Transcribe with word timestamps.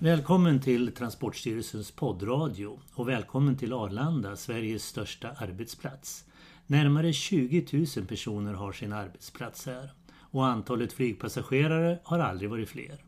Välkommen 0.00 0.60
till 0.60 0.92
Transportstyrelsens 0.92 1.90
poddradio 1.90 2.80
och 2.94 3.08
välkommen 3.08 3.56
till 3.56 3.72
Arlanda, 3.72 4.36
Sveriges 4.36 4.84
största 4.84 5.30
arbetsplats. 5.30 6.24
Närmare 6.66 7.12
20 7.12 7.86
000 7.96 8.06
personer 8.06 8.52
har 8.52 8.72
sin 8.72 8.92
arbetsplats 8.92 9.66
här 9.66 9.92
och 10.30 10.46
antalet 10.46 10.92
flygpassagerare 10.92 11.98
har 12.04 12.18
aldrig 12.18 12.50
varit 12.50 12.68
fler. 12.68 13.04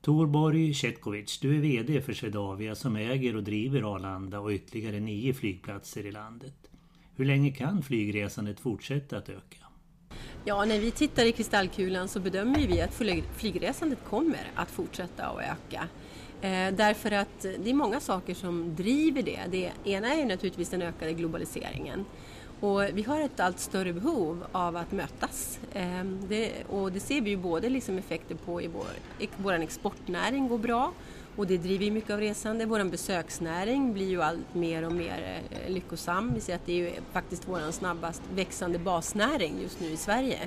Torborg 0.00 0.74
Cetkovic, 0.74 1.38
du 1.40 1.56
är 1.56 1.60
VD 1.60 2.00
för 2.00 2.12
Swedavia 2.12 2.74
som 2.74 2.96
äger 2.96 3.36
och 3.36 3.44
driver 3.44 3.94
Arlanda 3.94 4.40
och 4.40 4.50
ytterligare 4.50 5.00
nio 5.00 5.34
flygplatser 5.34 6.06
i 6.06 6.12
landet. 6.12 6.70
Hur 7.16 7.24
länge 7.24 7.50
kan 7.50 7.82
flygresandet 7.82 8.60
fortsätta 8.60 9.18
att 9.18 9.28
öka? 9.28 9.64
Ja, 10.44 10.64
när 10.64 10.80
vi 10.80 10.90
tittar 10.90 11.24
i 11.24 11.32
kristallkulan 11.32 12.08
så 12.08 12.20
bedömer 12.20 12.66
vi 12.66 12.80
att 12.80 13.02
flygresandet 13.36 14.04
kommer 14.04 14.50
att 14.54 14.70
fortsätta 14.70 15.26
att 15.26 15.40
öka. 15.40 15.88
Eh, 16.40 16.74
därför 16.74 17.10
att 17.10 17.42
det 17.42 17.70
är 17.70 17.74
många 17.74 18.00
saker 18.00 18.34
som 18.34 18.74
driver 18.76 19.22
det. 19.22 19.40
Det 19.50 19.72
ena 19.84 20.14
är 20.14 20.24
naturligtvis 20.24 20.68
den 20.68 20.82
ökade 20.82 21.12
globaliseringen. 21.12 22.04
Och 22.60 22.82
vi 22.92 23.02
har 23.02 23.20
ett 23.20 23.40
allt 23.40 23.58
större 23.58 23.92
behov 23.92 24.44
av 24.52 24.76
att 24.76 24.92
mötas. 24.92 25.58
Eh, 25.72 26.04
det, 26.28 26.52
och 26.68 26.92
det 26.92 27.00
ser 27.00 27.20
vi 27.20 27.30
ju 27.30 27.36
både 27.36 27.68
liksom 27.68 27.98
effekter 27.98 28.34
på 28.34 28.62
i 28.62 28.66
vår, 28.66 28.86
vår 29.36 29.52
exportnäring 29.52 30.48
går 30.48 30.58
bra 30.58 30.92
och 31.36 31.46
det 31.46 31.56
driver 31.56 31.84
ju 31.84 31.90
mycket 31.90 32.10
av 32.10 32.20
resande. 32.20 32.66
Vår 32.66 32.84
besöksnäring 32.84 33.92
blir 33.92 34.08
ju 34.08 34.22
allt 34.22 34.54
mer 34.54 34.86
och 34.86 34.92
mer 34.92 35.42
eh, 35.50 35.70
lyckosam. 35.72 36.34
Vi 36.34 36.40
ser 36.40 36.54
att 36.54 36.66
det 36.66 36.72
är 36.72 36.76
ju 36.76 36.92
faktiskt 37.12 37.48
vår 37.48 37.70
snabbast 37.70 38.22
växande 38.34 38.78
basnäring 38.78 39.62
just 39.62 39.80
nu 39.80 39.86
i 39.86 39.96
Sverige. 39.96 40.38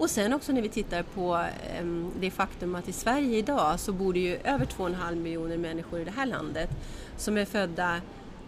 Och 0.00 0.10
sen 0.10 0.32
också 0.32 0.52
när 0.52 0.62
vi 0.62 0.68
tittar 0.68 1.02
på 1.02 1.46
ehm, 1.76 2.10
det 2.20 2.30
faktum 2.30 2.74
att 2.74 2.88
i 2.88 2.92
Sverige 2.92 3.38
idag 3.38 3.80
så 3.80 3.92
bor 3.92 4.12
det 4.12 4.20
ju 4.20 4.36
över 4.44 4.66
2,5 4.66 5.14
miljoner 5.14 5.56
människor 5.56 6.00
i 6.00 6.04
det 6.04 6.10
här 6.10 6.26
landet 6.26 6.70
som 7.16 7.36
är 7.36 7.44
födda 7.44 8.00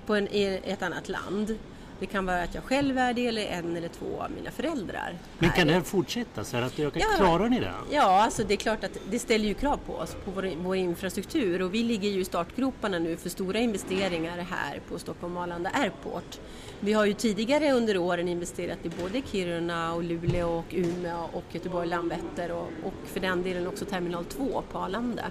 på 0.06 0.14
en, 0.14 0.28
i 0.28 0.60
ett 0.64 0.82
annat 0.82 1.08
land. 1.08 1.58
Det 2.02 2.06
kan 2.06 2.26
vara 2.26 2.42
att 2.42 2.54
jag 2.54 2.64
själv 2.64 2.98
är 2.98 3.14
det 3.14 3.26
eller 3.26 3.46
en 3.46 3.76
eller 3.76 3.88
två 3.88 4.22
av 4.22 4.30
mina 4.30 4.50
föräldrar. 4.50 5.18
Men 5.38 5.50
kan 5.50 5.66
det 5.66 5.72
här 5.72 5.80
fortsätta 5.80 6.44
så 6.44 6.56
här 6.56 6.64
att 6.64 6.78
öka? 6.78 6.98
Ja, 6.98 7.06
Klarar 7.16 7.48
ni 7.48 7.60
det? 7.60 7.72
Ja, 7.90 8.22
alltså 8.22 8.44
det 8.44 8.54
är 8.54 8.56
klart 8.56 8.84
att 8.84 8.98
det 9.10 9.18
ställer 9.18 9.48
ju 9.48 9.54
krav 9.54 9.76
på 9.86 9.94
oss, 9.94 10.16
på 10.24 10.30
vår, 10.30 10.52
vår 10.56 10.76
infrastruktur 10.76 11.62
och 11.62 11.74
vi 11.74 11.82
ligger 11.82 12.08
ju 12.08 12.20
i 12.20 12.24
startgroparna 12.24 12.98
nu 12.98 13.16
för 13.16 13.28
stora 13.28 13.58
investeringar 13.58 14.38
här 14.38 14.80
på 14.88 14.98
Stockholm 14.98 15.36
Arlanda 15.36 15.70
Airport. 15.74 16.38
Vi 16.80 16.92
har 16.92 17.04
ju 17.04 17.12
tidigare 17.12 17.72
under 17.72 17.98
åren 17.98 18.28
investerat 18.28 18.78
i 18.82 18.88
både 18.88 19.22
Kiruna 19.32 19.94
och 19.94 20.02
Luleå 20.02 20.58
och 20.58 20.74
Umeå 20.74 21.28
och 21.32 21.44
Göteborg 21.52 21.88
Landvetter 21.88 22.52
och, 22.52 22.68
och 22.84 22.94
för 23.06 23.20
den 23.20 23.42
delen 23.42 23.66
också 23.66 23.84
Terminal 23.84 24.24
2 24.24 24.62
på 24.72 24.78
Arlanda. 24.78 25.24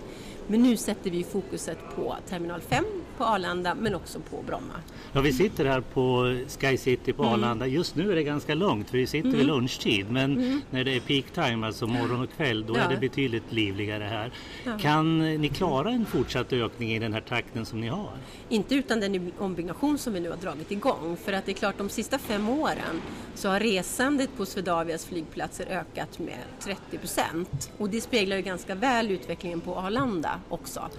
Men 0.47 0.63
nu 0.63 0.77
sätter 0.77 1.11
vi 1.11 1.23
fokuset 1.23 1.77
på 1.95 2.15
Terminal 2.29 2.61
5 2.61 2.85
på 3.21 3.27
Arlanda 3.27 3.75
men 3.75 3.95
också 3.95 4.19
på 4.19 4.41
Bromma. 4.47 4.73
Ja, 5.13 5.21
vi 5.21 5.33
sitter 5.33 5.65
här 5.65 5.81
på 5.81 6.35
Sky 6.59 6.77
City 6.77 7.13
på 7.13 7.23
mm. 7.23 7.33
Arlanda. 7.33 7.67
Just 7.67 7.95
nu 7.95 8.11
är 8.11 8.15
det 8.15 8.23
ganska 8.23 8.55
lugnt 8.55 8.89
för 8.89 8.97
vi 8.97 9.07
sitter 9.07 9.27
mm. 9.27 9.39
vid 9.39 9.47
lunchtid. 9.47 10.11
Men 10.11 10.37
mm. 10.37 10.61
när 10.69 10.83
det 10.83 10.95
är 10.95 10.99
peak 10.99 11.25
time, 11.33 11.67
alltså 11.67 11.87
morgon 11.87 12.21
och 12.21 12.29
kväll, 12.37 12.65
då 12.67 12.77
ja. 12.77 12.81
är 12.81 12.89
det 12.89 12.97
betydligt 12.97 13.51
livligare 13.51 14.03
här. 14.03 14.31
Ja. 14.65 14.77
Kan 14.77 15.19
ni 15.41 15.49
klara 15.49 15.91
en 15.91 16.05
fortsatt 16.05 16.53
ökning 16.53 16.91
i 16.91 16.99
den 16.99 17.13
här 17.13 17.21
takten 17.21 17.65
som 17.65 17.81
ni 17.81 17.87
har? 17.87 18.11
Inte 18.49 18.75
utan 18.75 18.99
den 18.99 19.31
ombyggnation 19.39 19.97
som 19.97 20.13
vi 20.13 20.19
nu 20.19 20.29
har 20.29 20.37
dragit 20.37 20.71
igång. 20.71 21.17
För 21.25 21.33
att 21.33 21.45
det 21.45 21.51
är 21.51 21.53
klart, 21.53 21.77
de 21.77 21.89
sista 21.89 22.17
fem 22.17 22.49
åren 22.49 23.01
så 23.35 23.49
har 23.49 23.59
resandet 23.59 24.29
på 24.37 24.45
Swedavias 24.45 25.05
flygplatser 25.05 25.65
ökat 25.65 26.19
med 26.19 26.39
30 26.59 26.97
procent. 26.97 27.71
Och 27.77 27.89
det 27.89 28.01
speglar 28.01 28.35
ju 28.35 28.41
ganska 28.41 28.75
väl 28.75 29.11
utvecklingen 29.11 29.61
på 29.61 29.75
Arlanda 29.75 30.39
också. 30.49 30.89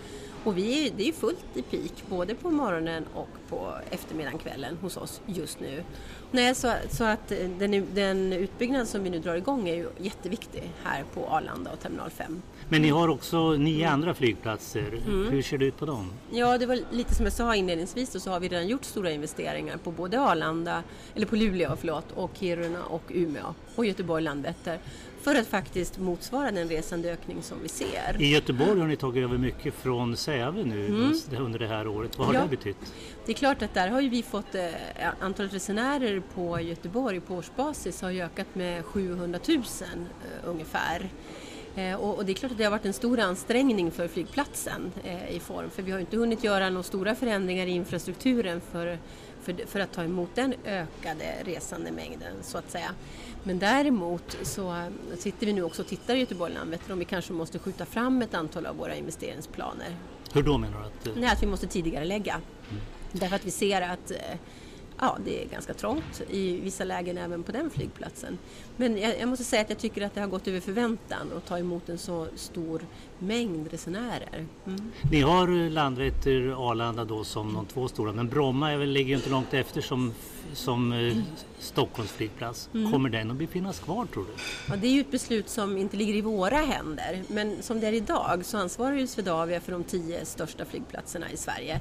Och 0.45 0.59
vi 0.59 0.93
det 0.97 1.09
är 1.09 1.13
fullt 1.13 1.45
i 1.55 1.63
peak 1.63 1.93
både 2.09 2.35
på 2.35 2.51
morgonen 2.51 3.05
och 3.15 3.29
på 3.49 3.73
eftermiddagen, 3.91 4.39
kvällen 4.39 4.79
hos 4.81 4.97
oss 4.97 5.21
just 5.27 5.61
nu. 5.61 5.85
Nej, 6.31 6.55
så, 6.55 6.73
så 6.91 7.05
att 7.05 7.29
den, 7.59 7.87
den 7.95 8.33
utbyggnad 8.33 8.89
som 8.89 9.03
vi 9.03 9.11
nu 9.11 9.19
drar 9.19 9.35
igång 9.35 9.69
är 9.69 9.75
ju 9.75 9.89
jätteviktig 9.99 10.71
här 10.83 11.05
på 11.15 11.29
Arlanda 11.29 11.73
och 11.73 11.81
Terminal 11.81 12.11
5. 12.11 12.43
Men 12.69 12.83
ni 12.83 12.89
har 12.89 13.09
också 13.09 13.53
nio 13.53 13.83
mm. 13.83 13.93
andra 13.93 14.15
flygplatser. 14.15 15.01
Mm. 15.07 15.31
Hur 15.31 15.43
ser 15.43 15.59
det 15.59 15.65
ut 15.65 15.79
på 15.79 15.87
dem? 15.87 16.13
Ja, 16.31 16.59
det 16.59 16.67
var 16.67 16.79
lite 16.91 17.15
som 17.15 17.25
jag 17.25 17.33
sa 17.33 17.57
inledningsvis 17.57 18.15
och 18.15 18.23
så 18.23 18.31
har 18.31 18.41
vi 18.41 18.49
redan 18.49 18.69
gjort 18.69 18.85
stora 18.85 19.11
investeringar 19.11 19.77
på 19.77 19.91
både 19.91 20.21
Arlanda, 20.21 20.83
eller 21.15 21.27
på 21.27 21.37
Luleå 21.37 21.77
förlåt, 21.77 22.13
och 22.15 22.31
Kiruna 22.35 22.85
och 22.85 23.03
Umeå 23.09 23.55
och 23.75 23.87
Göteborg 23.87 24.23
Landvetter 24.23 24.79
för 25.23 25.35
att 25.35 25.47
faktiskt 25.47 25.99
motsvara 25.99 26.51
den 26.51 26.69
resandeökning 26.69 27.43
som 27.43 27.59
vi 27.63 27.69
ser. 27.69 28.17
I 28.19 28.31
Göteborg 28.31 28.81
har 28.81 28.87
ni 28.87 28.97
tagit 28.97 29.25
över 29.25 29.39
mycket 29.39 29.75
från 29.75 30.17
Säve 30.17 30.65
nu 30.65 30.87
mm. 30.87 31.13
under 31.39 31.59
det 31.59 31.67
här 31.67 31.87
året. 31.87 32.19
Vad 32.19 32.27
har 32.27 32.35
ja. 32.35 32.43
det 32.43 32.49
betytt? 32.49 32.77
Det 33.27 33.33
är 33.33 33.37
klart 33.37 33.63
att 33.63 33.75
där 33.75 33.89
har 33.89 34.03
vi 34.03 34.23
fått 34.23 34.55
eh, 34.55 34.69
antalet 35.21 35.55
resenärer 35.55 36.23
på 36.35 36.61
Göteborg 36.61 37.21
på 37.21 37.35
årsbasis 37.35 38.03
har 38.03 38.11
ökat 38.11 38.55
med 38.55 38.85
700 38.85 39.39
000 39.49 39.59
eh, 39.59 40.49
ungefär. 40.49 41.11
Eh, 41.77 41.95
och, 41.95 42.25
det 42.25 42.33
är 42.33 42.35
klart 42.35 42.53
att 42.53 42.59
det 42.59 42.65
har 42.65 42.71
varit 42.71 42.87
en 42.87 42.93
stor 42.93 43.21
ansträngning 43.21 43.91
för 43.91 44.09
flygplatsen 44.09 44.93
eh, 45.05 45.37
i 45.37 45.41
form, 45.41 45.71
för 45.71 45.83
vi 45.83 45.93
har 45.93 45.99
inte 45.99 46.17
hunnit 46.17 46.45
göra 46.45 46.71
några 46.71 46.83
stora 46.83 47.15
förändringar 47.15 47.67
i 47.67 47.71
infrastrukturen 47.71 48.61
för, 48.61 48.99
för, 49.43 49.67
för 49.67 49.81
att 49.81 49.93
ta 49.93 50.05
emot 50.05 50.31
den 50.35 50.55
ökade 50.65 51.35
resandemängden 51.45 52.33
så 52.43 52.59
att 52.59 52.71
säga. 52.71 52.91
Men 53.43 53.59
däremot 53.59 54.37
så 54.43 54.85
sitter 55.19 55.47
vi 55.47 55.53
nu 55.53 55.63
också 55.63 55.83
och 55.83 55.89
tittar 55.89 56.15
i 56.15 56.19
Göteborg 56.19 56.55
Landvetter 56.55 56.93
om 56.93 56.99
vi 56.99 57.05
kanske 57.05 57.33
måste 57.33 57.59
skjuta 57.59 57.87
fram 57.87 58.23
ett 58.23 58.35
antal 58.35 58.67
av 58.67 58.77
våra 58.77 58.95
investeringsplaner. 58.95 59.97
Hur 60.33 60.43
då 60.43 60.59
menar 60.59 60.81
du? 60.81 61.11
Att, 61.11 61.17
Nej, 61.17 61.31
att 61.31 61.43
vi 61.43 61.47
måste 61.47 61.67
tidigare 61.67 62.05
lägga. 62.05 62.35
Mm. 62.71 62.83
Därför 63.13 63.37
att 63.37 63.45
vi 63.45 63.51
ser 63.51 63.83
att 63.83 64.11
eh, 64.11 64.17
ja, 64.99 65.19
det 65.25 65.45
är 65.45 65.49
ganska 65.49 65.75
trångt 65.75 66.23
i 66.31 66.61
vissa 66.61 66.85
lägen 66.85 67.19
även 67.19 67.43
på 67.43 67.53
den 67.53 67.71
flygplatsen. 67.71 68.39
Men 68.77 68.99
jag, 68.99 69.21
jag, 69.21 69.29
måste 69.29 69.45
säga 69.45 69.63
att 69.63 69.71
jag 69.71 69.79
tycker 69.79 70.03
att 70.03 70.15
det 70.15 70.21
har 70.21 70.29
gått 70.29 70.49
över 70.49 70.61
förväntan 70.61 71.33
att 71.37 71.47
ta 71.47 71.59
emot 71.59 71.89
en 71.89 71.99
så 71.99 72.27
stor 72.37 72.87
mängd 73.19 73.71
resenärer. 73.71 74.47
Mm. 74.67 74.93
Ni 75.11 75.21
har 75.21 75.71
Landvetter 75.71 76.71
Arlanda 76.71 77.05
då 77.05 77.25
som 77.25 77.55
de 77.55 77.67
två 77.67 77.89
stora 77.89 78.13
men 78.13 78.29
Bromma 78.29 78.73
är 78.73 78.77
väl, 78.77 78.89
ligger 78.89 79.17
inte 79.17 79.31
långt 79.31 79.55
efter 79.55 79.81
som, 79.81 80.13
som 80.53 80.93
eh, 80.93 81.17
Stockholms 81.59 82.13
flygplats. 82.13 82.69
Mm. 82.75 82.93
Kommer 82.93 83.09
den 83.09 83.31
att 83.31 83.51
finnas 83.51 83.79
kvar 83.79 84.07
tror 84.07 84.25
du? 84.25 84.33
Ja, 84.69 84.77
det 84.77 84.87
är 84.87 84.93
ju 84.93 85.01
ett 85.01 85.11
beslut 85.11 85.49
som 85.49 85.77
inte 85.77 85.97
ligger 85.97 86.15
i 86.15 86.21
våra 86.21 86.57
händer 86.57 87.23
men 87.29 87.63
som 87.63 87.81
det 87.81 87.87
är 87.87 87.93
idag 87.93 88.41
så 88.45 88.59
ansvarar 88.59 88.97
ju 88.97 89.07
Swedavia 89.07 89.61
för 89.61 89.73
de 89.73 89.85
tio 89.85 90.25
största 90.25 90.65
flygplatserna 90.65 91.31
i 91.31 91.37
Sverige. 91.37 91.81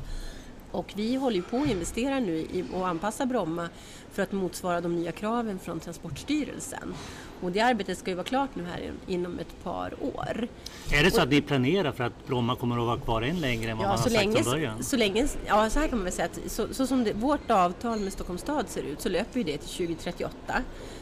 Och 0.72 0.94
vi 0.96 1.16
håller 1.16 1.42
på 1.42 1.58
att 1.58 1.70
investera 1.70 2.20
nu 2.20 2.38
i 2.38 2.66
och 2.74 2.88
anpassa 2.88 3.26
Bromma 3.26 3.70
för 4.12 4.24
att 4.24 4.32
motsvara 4.32 4.82
de 4.82 4.96
nya 4.96 5.12
kraven 5.12 5.60
från 5.60 5.80
Transportstyrelsen. 5.80 6.94
Och 7.42 7.52
det 7.52 7.62
arbetet 7.62 7.98
ska 7.98 8.10
ju 8.10 8.16
vara 8.16 8.28
klart 8.28 8.50
nu 8.54 8.64
här 8.64 8.92
inom 9.08 9.40
ett 9.40 9.64
par 9.64 9.94
år. 10.04 10.48
Är 10.94 11.04
det 11.04 11.12
så 11.12 11.22
att 11.22 11.30
ni 11.30 11.42
planerar 11.42 11.92
för 11.92 12.04
att 12.04 12.28
Bromma 12.28 12.56
kommer 12.56 12.78
att 12.78 12.86
vara 12.86 13.00
kvar 13.00 13.22
än 13.22 13.42
längre 13.42 13.72
än 13.72 13.78
vad 13.78 13.86
ja, 13.86 13.90
man 13.90 14.00
har 14.00 14.10
sagt 14.10 14.44
från 14.44 14.54
början? 14.54 14.84
Så 14.84 14.98
länge, 14.98 15.28
ja, 15.46 15.70
så 15.70 15.80
här 15.80 15.88
kan 15.88 15.98
man 15.98 16.04
väl 16.04 16.14
säga 16.14 16.26
att 16.26 16.52
så, 16.52 16.74
så 16.74 16.88
som 16.88 17.04
det, 17.04 17.14
vårt 17.14 17.52
avtal 17.52 18.00
med 18.00 18.14
Stockholms 18.14 18.42
stad 18.42 18.70
ser 18.70 18.84
ut 18.84 19.02
så 19.02 19.10
löper 19.10 19.38
ju 19.38 19.44
det 19.44 19.58
till 19.58 19.70
2038. 19.70 20.34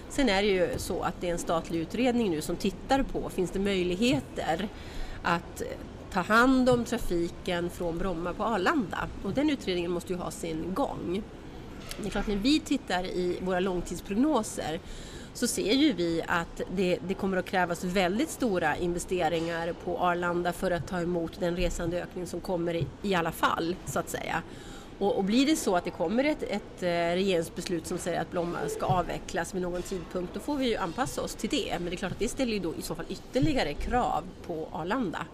Sen 0.10 0.30
är 0.30 0.42
det 0.42 0.48
ju 0.48 0.70
så 0.78 1.02
att 1.02 1.22
det 1.22 1.28
är 1.28 1.32
en 1.32 1.40
statlig 1.40 1.80
utredning 1.80 2.32
nu 2.32 2.42
som 2.42 2.56
tittar 2.56 3.04
på, 3.04 3.30
finns 3.30 3.52
det 3.52 3.60
möjligheter 3.60 4.68
att 5.24 5.64
ta 6.12 6.22
hand 6.22 6.70
om 6.70 6.86
trafiken 6.86 7.70
från 7.70 7.98
Bromma 7.98 8.34
på 8.34 8.44
Arlanda. 8.44 9.08
Och 9.24 9.34
den 9.34 9.50
utredningen 9.50 9.92
måste 9.92 10.14
ju 10.14 10.20
ha 10.20 10.32
sin 10.32 10.74
gång. 10.74 11.24
Det 12.02 12.08
är 12.08 12.12
klart, 12.12 12.28
när 12.28 12.36
vi 12.36 12.60
tittar 12.60 13.04
i 13.06 13.40
våra 13.42 13.60
långtidsprognoser 13.60 14.80
så 15.34 15.48
ser 15.48 15.74
ju 15.74 15.94
vi 15.94 16.22
att 16.28 16.62
det, 16.76 17.00
det, 17.08 17.14
kommer 17.14 17.38
att 17.38 17.46
krävas 17.46 17.84
väldigt 17.84 18.30
stora 18.30 18.78
investeringar 18.78 19.74
på 19.84 20.00
Arlanda 20.00 20.54
för 20.54 20.72
att 20.72 20.88
ta 20.88 21.02
emot 21.02 21.40
den 21.40 21.56
resandeökning 21.56 22.28
som 22.28 22.42
kommer 22.42 22.74
i, 22.74 22.88
i 23.02 23.16
alla 23.16 23.32
fall, 23.32 23.76
så 23.86 24.00
att 24.00 24.10
säga. 24.10 24.44
Och, 25.00 25.18
och, 25.18 25.24
blir 25.24 25.46
det 25.46 25.56
så 25.56 25.76
att 25.76 25.84
det 25.84 25.92
kommer 25.92 26.24
ett, 26.24 26.44
ett 26.44 26.84
eh, 26.84 26.88
regeringsbeslut 26.90 27.88
som 27.88 27.98
säger 27.98 28.22
att 28.22 28.32
Bromma 28.32 28.58
ska 28.70 28.86
avvecklas 28.86 29.56
vid 29.56 29.62
någon 29.62 29.82
tidpunkt, 29.82 30.34
då 30.34 30.40
får 30.40 30.58
vi 30.58 30.70
ju 30.70 30.76
anpassa 30.76 31.22
oss 31.22 31.36
till 31.36 31.50
det. 31.50 31.74
Men 31.80 31.86
det 31.86 31.92
är 31.92 31.98
klart 31.98 32.12
att 32.12 32.20
det 32.20 32.30
ställer 32.30 32.54
ju 32.54 32.60
då 32.60 32.74
i 32.76 32.82
så 32.82 32.96
fall 32.96 33.06
ytterligare 33.10 33.74
krav 33.74 34.24
på 34.48 34.68
Arlanda. 34.72 35.26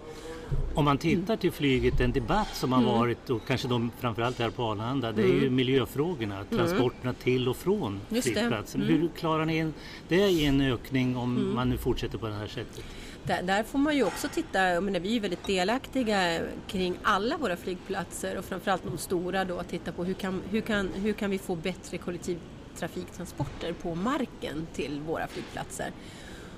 Om 0.76 0.86
man 0.86 0.98
tittar 0.98 1.38
till 1.38 1.52
flyget, 1.52 1.98
den 1.98 2.12
debatt 2.12 2.56
som 2.56 2.72
har 2.72 2.80
mm. 2.80 2.92
varit 2.92 3.30
och 3.30 3.48
kanske 3.48 3.68
de 3.68 3.92
framförallt 4.00 4.40
här 4.40 4.50
på 4.50 4.64
Arlanda, 4.64 5.12
det 5.12 5.22
är 5.22 5.28
ju 5.28 5.38
mm. 5.38 5.56
miljöfrågorna, 5.56 6.36
mm. 6.36 6.48
transporterna 6.50 7.14
till 7.14 7.48
och 7.48 7.58
från 7.58 8.02
flygplatsen. 8.10 8.82
Mm. 8.82 8.94
Hur 8.94 9.10
klarar 9.18 9.46
ni 9.46 9.72
det 10.08 10.16
i 10.16 10.46
en 10.46 10.62
ökning 10.62 11.18
om 11.18 11.38
mm. 11.38 11.56
man 11.56 11.70
nu 11.70 11.78
fortsätter 11.78 12.18
på 12.18 12.28
det 12.28 12.34
här 12.34 12.48
sättet? 12.48 12.84
Där, 13.24 13.44
där, 13.44 13.64
får 13.64 13.80
man 13.80 13.96
ju 13.96 14.04
också 14.04 14.28
titta, 14.28 14.82
menar, 14.82 15.00
vi 15.00 15.10
är 15.10 15.14
ju 15.14 15.20
väldigt 15.20 15.48
delaktiga 15.48 16.40
kring 16.68 16.98
alla 17.04 17.38
våra 17.38 17.58
flygplatser 17.58 18.38
och 18.38 18.46
framförallt 18.46 18.84
de 18.84 18.98
stora 18.98 19.46
då, 19.46 19.58
att 19.58 19.70
titta 19.70 19.92
på 19.92 20.04
hur 20.04 20.14
kan, 20.14 20.42
hur 20.50 20.62
kan, 20.62 20.90
hur 20.94 21.14
kan 21.14 21.32
vi 21.32 21.38
få 21.38 21.56
bättre 21.56 21.98
kollektivtrafiktransporter 21.98 23.74
på 23.74 23.96
marken 23.96 24.68
till 24.74 25.02
våra 25.08 25.28
flygplatser. 25.28 25.92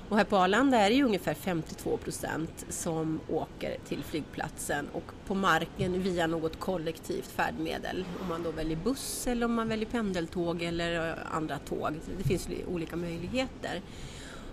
Och 0.08 0.16
här 0.16 0.24
på 0.24 0.36
Arlanda 0.36 0.78
är 0.78 0.90
det 0.90 0.96
ju 0.96 1.04
ungefär 1.04 1.34
52 1.34 1.96
procent 1.96 2.66
som 2.68 3.20
åker 3.28 3.76
till 3.88 4.04
flygplatsen 4.04 4.88
och 4.92 5.12
på 5.26 5.34
marken 5.34 6.02
via 6.02 6.26
något 6.26 6.60
kollektivt 6.60 7.26
färdmedel. 7.26 8.04
Om 8.22 8.28
man 8.28 8.42
då 8.42 8.50
väljer 8.50 8.76
buss 8.76 9.26
eller 9.26 9.46
om 9.46 9.54
man 9.54 9.68
väljer 9.68 9.86
pendeltåg 9.86 10.62
eller 10.62 11.08
eh, 11.08 11.14
andra 11.30 11.58
tåg. 11.58 11.92
Det 12.18 12.24
finns 12.24 12.48
olika 12.68 12.96
möjligheter. 12.96 13.82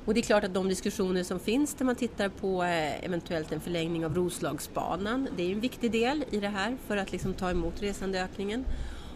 Och 0.05 0.13
det 0.13 0.19
är 0.19 0.21
klart 0.21 0.43
att 0.43 0.53
de 0.53 0.69
diskussioner 0.69 1.23
som 1.23 1.39
finns 1.39 1.73
där 1.73 1.85
man 1.85 1.95
tittar 1.95 2.29
på 2.29 2.63
eh, 2.63 3.05
eventuellt 3.05 3.51
en 3.51 3.61
förlängning 3.61 4.05
av 4.05 4.15
Roslagsbanan, 4.15 5.27
det 5.37 5.43
är 5.43 5.51
en 5.51 5.59
viktig 5.59 5.91
del 5.91 6.25
i 6.31 6.39
det 6.39 6.49
här 6.49 6.77
för 6.87 6.97
att 6.97 7.11
liksom 7.11 7.33
ta 7.33 7.51
emot 7.51 7.81
resandeökningen. 7.81 8.65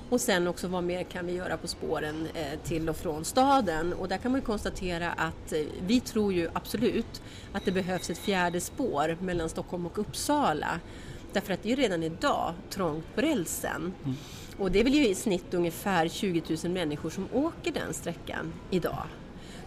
Och 0.09 0.21
sen 0.21 0.47
också 0.47 0.67
vad 0.67 0.83
mer 0.83 1.03
kan 1.03 1.25
vi 1.25 1.33
göra 1.33 1.57
på 1.57 1.67
spåren 1.67 2.27
eh, 2.33 2.59
till 2.63 2.89
och 2.89 2.97
från 2.97 3.25
staden? 3.25 3.93
Och 3.93 4.07
där 4.07 4.17
kan 4.17 4.31
man 4.31 4.41
ju 4.41 4.45
konstatera 4.45 5.11
att 5.11 5.53
eh, 5.53 5.59
vi 5.87 5.99
tror 5.99 6.33
ju 6.33 6.49
absolut 6.53 7.21
att 7.53 7.65
det 7.65 7.71
behövs 7.71 8.09
ett 8.09 8.17
fjärde 8.17 8.61
spår 8.61 9.17
mellan 9.21 9.49
Stockholm 9.49 9.85
och 9.85 9.99
Uppsala. 9.99 10.79
Därför 11.33 11.53
att 11.53 11.63
det 11.63 11.71
är 11.71 11.75
ju 11.77 11.83
redan 11.83 12.03
idag 12.03 12.53
trångt 12.69 13.05
på 13.15 13.21
rälsen. 13.21 13.93
Mm. 14.03 14.15
Och 14.57 14.71
det 14.71 14.79
är 14.79 14.83
väl 14.83 14.93
ju 14.93 15.07
i 15.07 15.15
snitt 15.15 15.53
ungefär 15.53 16.07
20 16.07 16.43
000 16.63 16.73
människor 16.73 17.09
som 17.09 17.27
åker 17.33 17.71
den 17.71 17.93
sträckan 17.93 18.53
idag. 18.69 19.03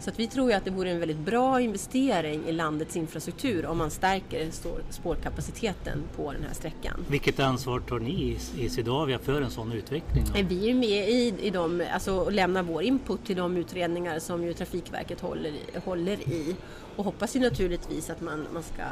Så 0.03 0.11
att 0.11 0.19
vi 0.19 0.27
tror 0.27 0.51
ju 0.51 0.57
att 0.57 0.65
det 0.65 0.71
vore 0.71 0.91
en 0.91 0.99
väldigt 0.99 1.19
bra 1.19 1.61
investering 1.61 2.45
i 2.49 2.53
landets 2.53 2.97
infrastruktur 2.97 3.67
om 3.67 3.79
man 3.79 3.91
stärker 3.91 4.51
spårkapaciteten 4.91 6.03
på 6.17 6.33
den 6.33 6.43
här 6.43 6.55
sträckan. 6.55 7.05
Vilket 7.09 7.41
ansvar 7.41 7.81
tar 7.81 7.99
ni 7.99 8.39
i 8.59 8.69
Swedavia 8.69 9.19
för 9.19 9.43
en 9.43 9.51
sån 9.51 9.73
utveckling? 9.73 10.25
Då? 10.35 10.43
Vi 10.49 10.71
är 10.71 10.75
med 10.75 11.09
i, 11.09 11.35
i 11.41 11.51
de, 11.51 11.83
alltså 11.93 12.31
lämnar 12.31 12.63
vår 12.63 12.83
input 12.83 13.27
till 13.27 13.37
de 13.37 13.57
utredningar 13.57 14.19
som 14.19 14.45
ju 14.45 14.53
Trafikverket 14.53 15.21
håller, 15.21 15.53
håller 15.85 16.21
i 16.29 16.57
och 16.97 17.05
hoppas 17.05 17.37
ju 17.37 17.41
naturligtvis 17.41 18.11
att 18.11 18.21
man, 18.21 18.47
man 18.53 18.63
ska 18.63 18.83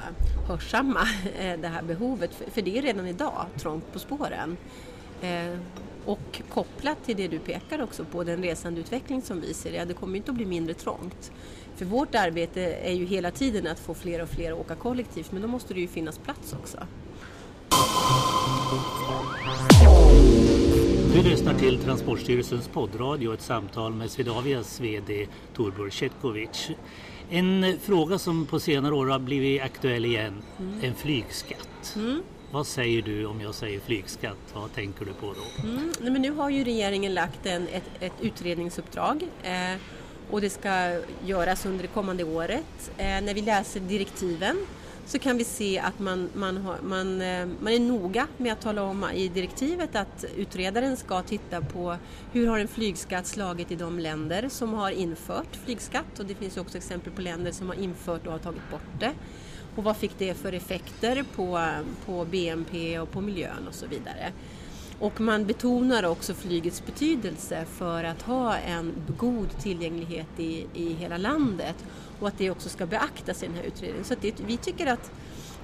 hörsamma 0.49 1.09
det 1.61 1.69
här 1.69 1.83
behovet 1.83 2.35
för, 2.35 2.51
för 2.51 2.63
det 2.63 2.79
är 2.79 2.83
redan 2.83 3.07
idag 3.07 3.47
trångt 3.57 3.93
på 3.93 3.99
spåren. 3.99 4.57
Och 6.05 6.43
kopplat 6.49 7.05
till 7.05 7.17
det 7.17 7.29
du 7.29 7.39
pekar 7.39 7.83
också 7.83 8.05
på, 8.05 8.25
den 8.25 8.43
resandeutveckling 8.43 9.23
som 9.23 9.41
vi 9.41 9.55
ser, 9.55 9.73
ja, 9.73 9.85
det 9.85 9.95
kommer 9.95 10.17
inte 10.17 10.31
att 10.31 10.37
bli 10.37 10.47
mindre 10.47 10.75
trångt. 10.75 11.33
För 11.77 11.85
vårt 11.85 12.15
arbete 12.15 12.61
är 12.63 12.93
ju 12.93 13.07
hela 13.07 13.31
tiden 13.31 13.67
att 13.67 13.79
få 13.79 13.95
fler 13.95 14.23
och 14.23 14.29
fler 14.29 14.53
att 14.53 14.59
åka 14.59 14.75
kollektivt, 14.75 15.33
men 15.33 15.43
då 15.43 15.49
måste 15.49 15.75
det 15.75 15.81
ju 15.81 15.89
finnas 15.89 16.19
plats 16.19 16.53
också. 16.53 16.79
Du 21.15 21.23
lyssnar 21.23 21.55
till 21.55 21.79
Transportstyrelsens 21.79 22.69
poddradio, 22.69 23.35
ett 23.35 23.43
samtal 23.43 23.93
med 23.93 24.11
Swedavias 24.11 24.81
VD 24.81 25.27
Torbjörn 25.55 25.91
Chetkovic. 25.91 26.71
En 27.31 27.79
fråga 27.81 28.19
som 28.19 28.47
på 28.47 28.61
senare 28.61 28.95
år 28.95 29.07
har 29.07 29.19
blivit 29.19 29.63
aktuell 29.63 30.05
igen, 30.05 30.43
mm. 30.59 30.81
en 30.83 30.95
flygskatt. 30.95 31.97
Mm. 31.97 32.23
Vad 32.53 32.67
säger 32.67 33.03
du 33.03 33.27
om 33.27 33.41
jag 33.41 33.55
säger 33.55 33.81
flygskatt? 33.81 34.37
Vad 34.55 34.73
tänker 34.73 35.05
du 35.05 35.13
på 35.13 35.27
då? 35.27 35.69
Mm, 35.69 35.93
nej 36.01 36.11
men 36.11 36.23
nu 36.23 36.31
har 36.31 36.51
ju 36.51 36.65
regeringen 36.65 37.15
lagt 37.15 37.47
en, 37.47 37.69
ett, 37.69 37.91
ett 38.01 38.13
utredningsuppdrag 38.21 39.23
eh, 39.43 39.81
och 40.31 40.41
det 40.41 40.51
ska 40.51 41.01
göras 41.25 41.67
under 41.67 41.83
det 41.83 41.89
kommande 41.89 42.25
året. 42.25 42.91
Eh, 42.97 43.05
när 43.05 43.35
vi 43.35 43.43
läser 43.43 43.81
direktiven 43.81 44.57
så 45.07 45.19
kan 45.19 45.39
vi 45.39 45.45
se 45.45 45.79
att 45.79 45.99
man, 45.99 46.31
man, 46.35 46.57
har, 46.57 46.77
man, 46.83 47.21
eh, 47.21 47.47
man 47.61 47.73
är 47.73 47.81
noga 47.81 48.27
med 48.37 48.53
att 48.53 48.61
tala 48.61 48.83
om 48.83 49.07
i 49.15 49.29
direktivet 49.29 49.97
att 49.97 50.25
utredaren 50.37 50.97
ska 50.97 51.23
titta 51.23 51.61
på 51.61 51.97
hur 52.33 52.47
har 52.47 52.59
en 52.59 52.69
flygskatt 52.69 53.27
slagit 53.27 53.71
i 53.71 53.75
de 53.75 53.99
länder 53.99 54.49
som 54.49 54.75
har 54.75 54.91
infört 54.91 55.57
flygskatt 55.65 56.19
och 56.19 56.27
det 56.27 56.35
finns 56.35 56.57
också 56.57 56.79
exempel 56.79 57.13
på 57.13 57.21
länder 57.21 57.53
som 57.53 57.69
har 57.69 57.75
infört 57.75 58.27
och 58.27 58.33
har 58.33 58.39
tagit 58.39 58.71
bort 58.71 59.01
det 59.01 59.13
och 59.77 59.85
vad 59.85 59.97
fick 59.97 60.19
det 60.19 60.35
för 60.35 60.53
effekter 60.53 61.25
på, 61.37 61.71
på 62.07 62.25
BNP 62.25 62.99
och 62.99 63.11
på 63.11 63.21
miljön 63.21 63.69
och 63.69 63.75
så 63.75 63.87
vidare. 63.87 64.33
Och 64.99 65.21
man 65.21 65.47
betonar 65.47 66.05
också 66.05 66.35
flygets 66.35 66.87
betydelse 66.87 67.65
för 67.65 68.05
att 68.05 68.23
ha 68.23 68.57
en 68.57 68.93
god 69.19 69.59
tillgänglighet 69.59 70.27
i, 70.37 70.67
i 70.75 70.93
hela 70.93 71.17
landet 71.17 71.77
och 72.21 72.29
att 72.29 72.39
det 72.39 72.51
också 72.51 72.69
ska 72.69 72.87
beaktas 72.87 73.43
i 73.43 73.47
den 73.47 73.55
här 73.55 73.63
utredningen. 73.63 74.05
Så 74.05 74.15
det, 74.21 74.41
vi 74.47 74.57
tycker 74.57 74.87
att 74.87 75.11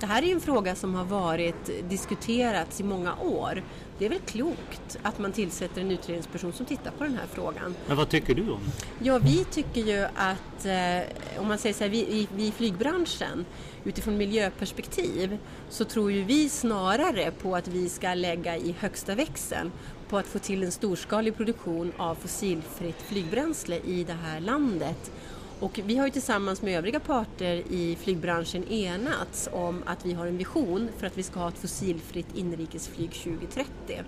det 0.01 0.07
här 0.07 0.23
är 0.23 0.33
en 0.33 0.41
fråga 0.41 0.75
som 0.75 0.95
har 0.95 1.05
varit 1.05 1.89
diskuterats 1.89 2.81
i 2.81 2.85
många 2.85 3.15
år. 3.17 3.63
Det 3.99 4.05
är 4.07 4.09
väl 4.09 4.19
klokt 4.19 4.99
att 5.03 5.19
man 5.19 5.33
tillsätter 5.33 5.81
en 5.81 5.91
utredningsperson 5.91 6.53
som 6.53 6.67
tittar 6.67 6.91
på 6.91 7.05
den 7.05 7.15
här 7.15 7.27
frågan. 7.33 7.75
Men 7.87 7.97
vad 7.97 8.09
tycker 8.09 8.35
du 8.35 8.51
om 8.51 8.61
Ja, 9.03 9.19
vi 9.19 9.45
tycker 9.45 9.81
ju 9.81 10.05
att, 10.15 10.67
eh, 10.67 11.41
om 11.41 11.49
man 11.49 11.59
säger 11.59 11.75
så 11.75 11.85
här, 11.85 11.91
vi, 11.91 12.29
vi 12.37 12.47
i 12.47 12.53
flygbranschen, 12.53 13.45
utifrån 13.85 14.17
miljöperspektiv, 14.17 15.39
så 15.69 15.85
tror 15.85 16.13
ju 16.13 16.23
vi 16.23 16.49
snarare 16.49 17.31
på 17.31 17.57
att 17.57 17.69
vi 17.69 17.89
ska 17.89 18.15
lägga 18.15 18.57
i 18.57 18.75
högsta 18.79 19.15
växeln 19.15 19.73
på 20.09 20.19
att 20.19 20.27
få 20.27 20.39
till 20.39 20.63
en 20.63 20.73
storskalig 20.73 21.37
produktion 21.37 21.93
av 21.97 22.15
fossilfritt 22.15 23.03
flygbränsle 23.03 23.79
i 23.85 24.05
det 24.05 24.17
här 24.25 24.41
landet 24.41 25.13
och 25.61 25.81
vi 25.85 25.97
har 25.97 26.07
ju 26.07 26.13
tillsammans 26.13 26.63
med 26.63 26.79
övriga 26.79 27.01
parter 27.01 27.63
i 27.71 27.97
flygbranschen 28.01 28.69
enats 28.69 29.49
om 29.53 29.83
att 29.87 30.07
vi 30.07 30.13
har 30.13 30.27
en 30.27 30.39
vision 30.39 30.89
för 30.99 31.07
att 31.07 31.19
vi 31.19 31.23
ska 31.23 31.41
ha 31.41 31.49
ett 31.49 31.59
fossilfritt 31.59 32.37
inrikesflyg 32.37 33.13
2030. 33.13 34.03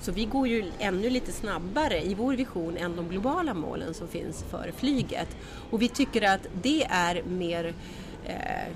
Så 0.00 0.12
vi 0.12 0.24
går 0.24 0.48
ju 0.48 0.64
ännu 0.78 1.10
lite 1.10 1.32
snabbare 1.32 2.02
i 2.02 2.14
vår 2.14 2.34
vision 2.34 2.76
än 2.76 2.96
de 2.96 3.08
globala 3.08 3.54
målen 3.54 3.94
som 3.94 4.08
finns 4.08 4.44
för 4.50 4.72
flyget. 4.76 5.28
Och 5.70 5.82
vi 5.82 5.88
tycker 5.88 6.22
att 6.22 6.46
det 6.62 6.84
är 6.84 7.22
mer 7.22 7.74
Eh, 8.28 8.72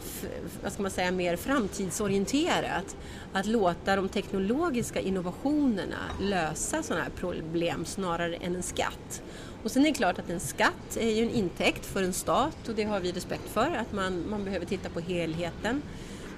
vad 0.62 0.72
ska 0.72 0.82
man 0.82 0.90
säga, 0.90 1.10
mer 1.10 1.36
framtidsorienterat. 1.36 2.96
Att 3.32 3.46
låta 3.46 3.96
de 3.96 4.08
teknologiska 4.08 5.00
innovationerna 5.00 5.98
lösa 6.20 6.82
sådana 6.82 7.04
här 7.04 7.10
problem 7.10 7.84
snarare 7.84 8.36
än 8.36 8.56
en 8.56 8.62
skatt. 8.62 9.22
Och 9.62 9.70
sen 9.70 9.82
är 9.82 9.86
det 9.86 9.94
klart 9.94 10.18
att 10.18 10.30
en 10.30 10.40
skatt 10.40 10.96
är 11.00 11.10
ju 11.10 11.22
en 11.22 11.30
intäkt 11.30 11.86
för 11.86 12.02
en 12.02 12.12
stat 12.12 12.68
och 12.68 12.74
det 12.74 12.84
har 12.84 13.00
vi 13.00 13.12
respekt 13.12 13.48
för, 13.48 13.70
att 13.70 13.92
man, 13.92 14.30
man 14.30 14.44
behöver 14.44 14.66
titta 14.66 14.88
på 14.88 15.00
helheten. 15.00 15.82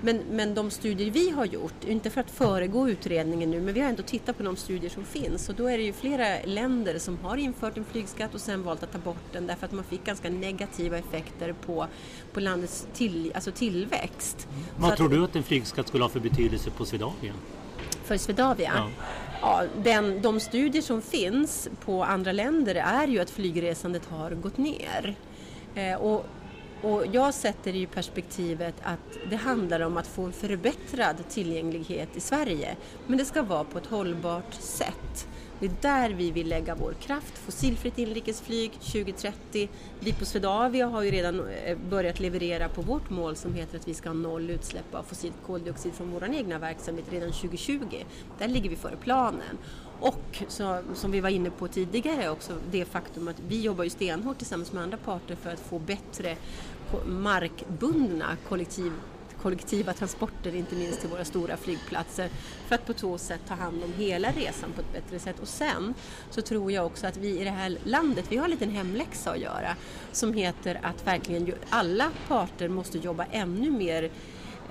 Men, 0.04 0.16
men 0.30 0.54
de 0.54 0.70
studier 0.70 1.10
vi 1.10 1.30
har 1.30 1.44
gjort, 1.44 1.84
inte 1.86 2.10
för 2.10 2.20
att 2.20 2.30
föregå 2.30 2.88
utredningen 2.88 3.50
nu, 3.50 3.60
men 3.60 3.74
vi 3.74 3.80
har 3.80 3.88
ändå 3.88 4.02
tittat 4.02 4.36
på 4.36 4.42
de 4.42 4.56
studier 4.56 4.90
som 4.90 5.04
finns 5.04 5.48
och 5.48 5.54
då 5.54 5.66
är 5.66 5.78
det 5.78 5.84
ju 5.84 5.92
flera 5.92 6.44
länder 6.44 6.98
som 6.98 7.18
har 7.18 7.36
infört 7.36 7.76
en 7.76 7.84
flygskatt 7.84 8.34
och 8.34 8.40
sen 8.40 8.62
valt 8.62 8.82
att 8.82 8.92
ta 8.92 8.98
bort 8.98 9.32
den 9.32 9.46
därför 9.46 9.66
att 9.66 9.72
man 9.72 9.84
fick 9.84 10.04
ganska 10.04 10.30
negativa 10.30 10.98
effekter 10.98 11.54
på, 11.66 11.86
på 12.32 12.40
landets 12.40 12.86
till, 12.94 13.32
alltså 13.34 13.50
tillväxt. 13.50 14.48
Vad 14.76 14.90
Så 14.90 14.96
tror 14.96 15.06
att, 15.06 15.12
du 15.12 15.24
att 15.24 15.36
en 15.36 15.42
flygskatt 15.42 15.88
skulle 15.88 16.04
ha 16.04 16.08
för 16.08 16.20
betydelse 16.20 16.70
på 16.70 16.84
Swedavia? 16.84 17.32
För 18.04 18.16
Swedavia? 18.16 18.72
Ja. 18.76 18.90
Ja, 19.40 19.62
den, 19.82 20.22
de 20.22 20.40
studier 20.40 20.82
som 20.82 21.02
finns 21.02 21.68
på 21.84 22.04
andra 22.04 22.32
länder 22.32 22.74
är 22.74 23.08
ju 23.08 23.18
att 23.18 23.30
flygresandet 23.30 24.06
har 24.06 24.30
gått 24.30 24.56
ner. 24.56 25.14
Eh, 25.74 25.94
och, 25.94 26.26
och 26.84 27.06
jag 27.12 27.34
sätter 27.34 27.72
det 27.72 27.78
i 27.78 27.86
perspektivet 27.86 28.74
att 28.82 29.18
det 29.30 29.36
handlar 29.36 29.80
om 29.80 29.96
att 29.96 30.06
få 30.06 30.22
en 30.22 30.32
förbättrad 30.32 31.16
tillgänglighet 31.28 32.16
i 32.16 32.20
Sverige. 32.20 32.76
Men 33.06 33.18
det 33.18 33.24
ska 33.24 33.42
vara 33.42 33.64
på 33.64 33.78
ett 33.78 33.86
hållbart 33.86 34.54
sätt. 34.54 35.28
Det 35.60 35.66
är 35.66 35.72
där 35.80 36.10
vi 36.10 36.30
vill 36.30 36.48
lägga 36.48 36.74
vår 36.74 36.92
kraft. 37.00 37.38
Fossilfritt 37.38 37.98
inrikesflyg 37.98 38.72
2030. 38.72 39.68
Vi 40.00 40.12
på 40.12 40.24
Swedavia 40.24 40.86
har 40.86 41.02
ju 41.02 41.10
redan 41.10 41.48
eh, 41.48 41.78
börjat 41.90 42.20
leverera 42.20 42.68
på 42.68 42.82
vårt 42.82 43.10
mål 43.10 43.36
som 43.36 43.54
heter 43.54 43.78
att 43.78 43.88
vi 43.88 43.94
ska 43.94 44.08
ha 44.08 44.14
noll 44.14 44.50
utsläpp 44.50 44.94
av 44.94 45.02
fossilt 45.02 45.36
koldioxid 45.46 45.92
från 45.92 46.10
vår 46.10 46.34
egna 46.34 46.58
verksamhet 46.58 47.04
redan 47.10 47.32
2020. 47.32 48.04
Där 48.38 48.48
ligger 48.48 48.70
vi 48.70 48.76
före 48.76 48.96
planen. 48.96 49.58
Och 50.00 50.42
så, 50.48 50.80
som 50.94 51.10
vi 51.10 51.20
var 51.20 51.28
inne 51.28 51.50
på 51.50 51.68
tidigare 51.68 52.30
också 52.30 52.52
det 52.70 52.84
faktum 52.84 53.28
att 53.28 53.40
vi 53.48 53.60
jobbar 53.60 53.84
ju 53.84 53.90
stenhårt 53.90 54.38
tillsammans 54.38 54.72
med 54.72 54.82
andra 54.82 54.96
parter 54.96 55.36
för 55.36 55.50
att 55.50 55.60
få 55.60 55.78
bättre 55.78 56.36
markbundna 57.06 58.36
kollektiv 58.48 58.92
kollektiva 59.44 59.92
transporter, 59.92 60.54
inte 60.54 60.74
minst 60.74 61.00
till 61.00 61.08
våra 61.08 61.24
stora 61.24 61.56
flygplatser, 61.56 62.28
för 62.66 62.74
att 62.74 62.86
på 62.86 62.94
så 62.96 63.18
sätt 63.18 63.40
ta 63.48 63.54
hand 63.54 63.84
om 63.84 63.92
hela 63.92 64.30
resan 64.30 64.72
på 64.72 64.80
ett 64.80 64.92
bättre 64.92 65.18
sätt. 65.18 65.40
Och 65.40 65.48
sen 65.48 65.94
så 66.30 66.42
tror 66.42 66.72
jag 66.72 66.86
också 66.86 67.06
att 67.06 67.16
vi 67.16 67.40
i 67.40 67.44
det 67.44 67.50
här 67.50 67.78
landet, 67.84 68.24
vi 68.28 68.36
har 68.36 68.44
en 68.44 68.50
liten 68.50 68.70
hemläxa 68.70 69.30
att 69.30 69.40
göra 69.40 69.76
som 70.12 70.34
heter 70.34 70.80
att 70.82 71.06
verkligen 71.06 71.54
alla 71.70 72.10
parter 72.28 72.68
måste 72.68 72.98
jobba 72.98 73.24
ännu 73.24 73.70
mer 73.70 74.10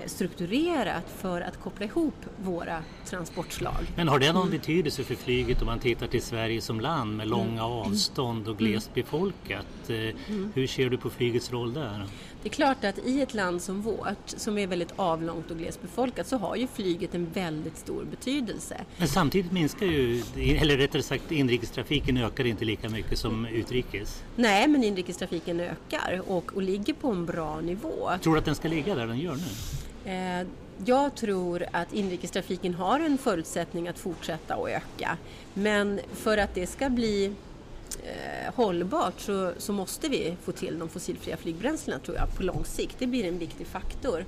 strukturerat 0.06 1.10
för 1.16 1.40
att 1.40 1.60
koppla 1.60 1.86
ihop 1.86 2.14
våra 2.36 2.82
transportslag. 3.04 3.92
Men 3.96 4.08
har 4.08 4.18
det 4.18 4.32
någon 4.32 4.48
mm. 4.48 4.58
betydelse 4.58 5.04
för 5.04 5.14
flyget 5.14 5.60
om 5.60 5.66
man 5.66 5.78
tittar 5.78 6.06
till 6.06 6.22
Sverige 6.22 6.60
som 6.60 6.80
land 6.80 7.16
med 7.16 7.28
långa 7.28 7.50
mm. 7.50 7.60
avstånd 7.60 8.48
och 8.48 8.58
glest 8.58 8.94
befolkat? 8.94 9.66
Eh, 9.88 9.96
mm. 9.96 10.52
Hur 10.54 10.66
ser 10.66 10.90
du 10.90 10.98
på 10.98 11.10
flygets 11.10 11.52
roll 11.52 11.74
där? 11.74 12.06
Det 12.44 12.50
är 12.50 12.52
klart 12.52 12.84
att 12.84 12.98
i 12.98 13.22
ett 13.22 13.34
land 13.34 13.62
som 13.62 13.80
vårt, 13.80 14.16
som 14.26 14.58
är 14.58 14.66
väldigt 14.66 14.92
avlångt 14.96 15.50
och 15.50 15.58
glesbefolkat, 15.58 16.26
så 16.26 16.36
har 16.36 16.56
ju 16.56 16.66
flyget 16.66 17.14
en 17.14 17.30
väldigt 17.30 17.76
stor 17.76 18.04
betydelse. 18.04 18.80
Men 18.98 19.08
samtidigt 19.08 19.52
minskar 19.52 19.86
ju, 19.86 20.22
eller 20.36 20.76
rättare 20.76 21.02
sagt 21.02 21.32
inrikestrafiken 21.32 22.16
ökar 22.16 22.44
inte 22.44 22.64
lika 22.64 22.88
mycket 22.88 23.18
som 23.18 23.46
utrikes. 23.46 24.22
Nej, 24.36 24.68
men 24.68 24.84
inrikestrafiken 24.84 25.60
ökar 25.60 26.22
och, 26.26 26.52
och 26.54 26.62
ligger 26.62 26.94
på 26.94 27.08
en 27.08 27.26
bra 27.26 27.60
nivå. 27.60 28.10
Tror 28.22 28.32
du 28.32 28.38
att 28.38 28.44
den 28.44 28.54
ska 28.54 28.68
ligga 28.68 28.94
där 28.94 29.06
den 29.06 29.18
gör 29.18 29.36
nu? 29.36 30.10
Eh, 30.10 30.46
jag 30.84 31.14
tror 31.14 31.66
att 31.72 31.92
inrikestrafiken 31.92 32.74
har 32.74 33.00
en 33.00 33.18
förutsättning 33.18 33.88
att 33.88 33.98
fortsätta 33.98 34.54
att 34.54 34.68
öka. 34.68 35.16
Men 35.54 36.00
för 36.12 36.38
att 36.38 36.54
det 36.54 36.66
ska 36.66 36.90
bli 36.90 37.32
eh, 38.02 38.54
hållbart 38.54 39.20
så, 39.20 39.52
så, 39.58 39.72
måste 39.72 40.08
vi 40.08 40.36
få 40.42 40.52
till 40.52 40.78
de 40.78 40.88
fossilfria 40.88 41.36
flygbränslena 41.36 42.00
tror 42.00 42.16
jag 42.16 42.36
på 42.36 42.42
lång 42.42 42.64
sikt. 42.64 42.96
Det 42.98 43.06
blir 43.06 43.24
en 43.24 43.38
viktig 43.38 43.66
faktor. 43.66 44.24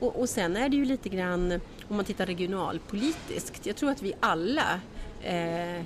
Och, 0.00 0.20
och 0.20 0.28
sen 0.28 0.56
är 0.56 0.68
det 0.68 0.76
ju 0.76 0.84
lite 0.84 1.08
grann, 1.08 1.52
om 1.88 1.96
man 1.96 2.04
tittar 2.04 2.26
regionalpolitiskt, 2.26 3.66
jag 3.66 3.76
tror 3.76 3.90
att 3.90 4.02
vi 4.02 4.12
alla 4.20 4.80
eh, 5.22 5.82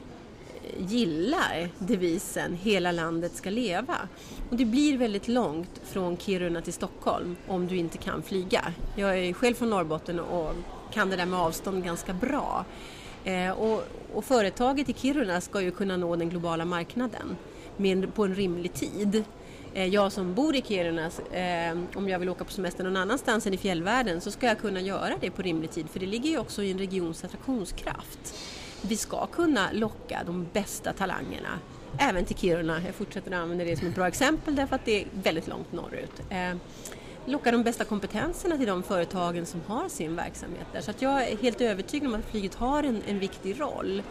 gillar 0.79 1.69
devisen 1.79 2.55
Hela 2.55 2.93
landet 2.93 3.37
ska 3.37 3.51
leva. 3.51 3.97
Och 4.51 4.57
det 4.57 4.65
blir 4.65 4.99
väldigt 4.99 5.29
långt 5.29 5.81
från 5.85 6.17
Kiruna 6.17 6.61
till 6.61 6.73
Stockholm 6.73 7.37
om 7.47 7.67
du 7.67 7.77
inte 7.77 7.99
kan 7.99 8.23
flyga. 8.23 8.73
Jag 8.97 9.19
är 9.19 9.33
själv 9.33 9.55
från 9.55 9.71
Norrbotten 9.71 10.21
och 10.21 10.55
kan 10.93 11.11
det 11.11 11.17
där 11.17 11.27
med 11.27 11.41
avstånd 11.41 11.85
ganska 11.85 12.13
bra. 12.15 12.65
Eh, 13.25 13.51
och, 13.51 13.85
och, 14.13 14.25
företaget 14.25 14.89
i 14.89 14.93
Kiruna 14.93 15.41
ska 15.41 15.61
ju 15.61 15.71
kunna 15.71 15.97
nå 15.97 16.17
den 16.17 16.31
globala 16.31 16.65
marknaden 16.65 17.37
med, 17.77 18.15
på 18.15 18.25
en 18.25 18.35
rimlig 18.35 18.75
tid. 18.75 19.25
Eh, 19.75 19.87
jag 19.87 20.13
som 20.13 20.35
bor 20.35 20.57
i 20.57 20.63
Kiruna, 20.63 21.11
eh, 21.33 21.79
om 21.95 22.09
jag 22.09 22.19
vill 22.19 22.29
åka 22.29 22.45
på 22.45 22.53
semester 22.53 22.85
någon 22.85 22.97
annanstans 22.97 23.47
än 23.47 23.55
i 23.55 23.57
fjällvärlden 23.57 24.21
så 24.21 24.31
ska 24.31 24.47
jag 24.47 24.59
kunna 24.59 24.81
göra 24.81 25.15
det 25.21 25.31
på 25.31 25.43
rimlig 25.43 25.71
tid 25.71 25.89
för 25.91 26.01
det 26.01 26.07
ligger 26.07 26.31
ju 26.31 26.39
också 26.39 26.63
i 26.63 26.71
en 26.71 26.79
regions 26.79 27.25
attraktionskraft. 27.25 28.35
Vi 28.83 28.97
ska 28.97 29.27
kunna 29.27 29.73
locka 29.73 30.23
de 30.27 30.47
bästa 30.53 30.93
talangerna 30.93 31.59
även 31.99 32.25
till 32.25 32.37
Kiruna. 32.37 32.83
Jag 32.87 32.95
fortsätter 32.95 33.33
att 33.33 33.39
använda 33.43 33.65
det 33.65 33.77
som 33.77 33.89
ett 33.89 33.95
bra 33.95 34.09
exempel 34.09 34.57
därför 34.57 34.77
att 34.77 34.85
det 34.85 35.03
är 35.03 35.07
väldigt 35.13 35.49
långt 35.49 35.73
norrut. 35.73 36.21
Locka 37.27 37.51
de 37.51 37.63
bästa 37.63 37.85
kompetenserna 37.85 38.57
till 38.57 38.67
de 38.67 38.83
företagen 38.83 39.47
som 39.47 39.61
har 39.67 39.89
sin 39.89 40.17
verksamhet 40.17 40.67
där. 40.73 40.81
Så 40.81 40.91
att 40.91 41.03
jag 41.03 41.29
är 41.29 41.37
helt 41.37 41.61
övertygad 41.61 42.09
om 42.09 42.15
att 42.15 42.31
flyget 42.31 42.55
har 42.55 42.83
en, 42.83 43.03
en 43.07 43.19
viktig 43.19 43.61
roll 43.61 44.03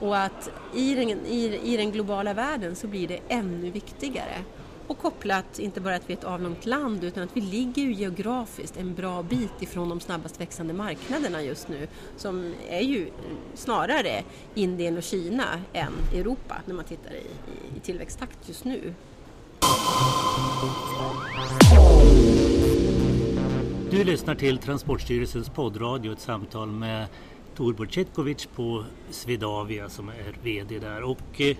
och 0.00 0.18
att 0.18 0.50
i 0.74 0.94
den, 0.94 1.08
i, 1.10 1.60
i 1.62 1.76
den 1.76 1.92
globala 1.92 2.34
världen 2.34 2.76
så 2.76 2.86
blir 2.86 3.08
det 3.08 3.20
ännu 3.28 3.70
viktigare. 3.70 4.44
Och 4.86 4.98
kopplat 4.98 5.58
inte 5.58 5.80
bara 5.80 5.94
att 5.94 6.10
vi 6.10 6.12
är 6.12 6.18
ett 6.18 6.24
avlångt 6.24 6.66
land 6.66 7.04
utan 7.04 7.22
att 7.22 7.36
vi 7.36 7.40
ligger 7.40 7.82
ju 7.82 7.92
geografiskt 7.92 8.76
en 8.76 8.94
bra 8.94 9.22
bit 9.22 9.62
ifrån 9.62 9.88
de 9.88 10.00
snabbast 10.00 10.40
växande 10.40 10.74
marknaderna 10.74 11.42
just 11.42 11.68
nu 11.68 11.88
som 12.16 12.54
är 12.68 12.80
ju 12.80 13.10
snarare 13.54 14.22
Indien 14.54 14.96
och 14.96 15.02
Kina 15.02 15.60
än 15.72 15.92
Europa 16.14 16.56
när 16.64 16.74
man 16.74 16.84
tittar 16.84 17.10
i, 17.10 17.16
i, 17.16 17.76
i 17.76 17.80
tillväxttakt 17.80 18.38
just 18.48 18.64
nu. 18.64 18.94
Du 23.90 24.04
lyssnar 24.04 24.34
till 24.34 24.58
Transportstyrelsens 24.58 25.48
poddradio, 25.48 26.12
ett 26.12 26.20
samtal 26.20 26.68
med 26.68 27.06
Torbjörn 27.56 27.90
Cetkovic 27.90 28.48
på 28.54 28.84
Swedavia 29.10 29.88
som 29.88 30.08
är 30.08 30.34
VD 30.42 30.78
där. 30.78 31.02
Och 31.02 31.40
eh, 31.40 31.56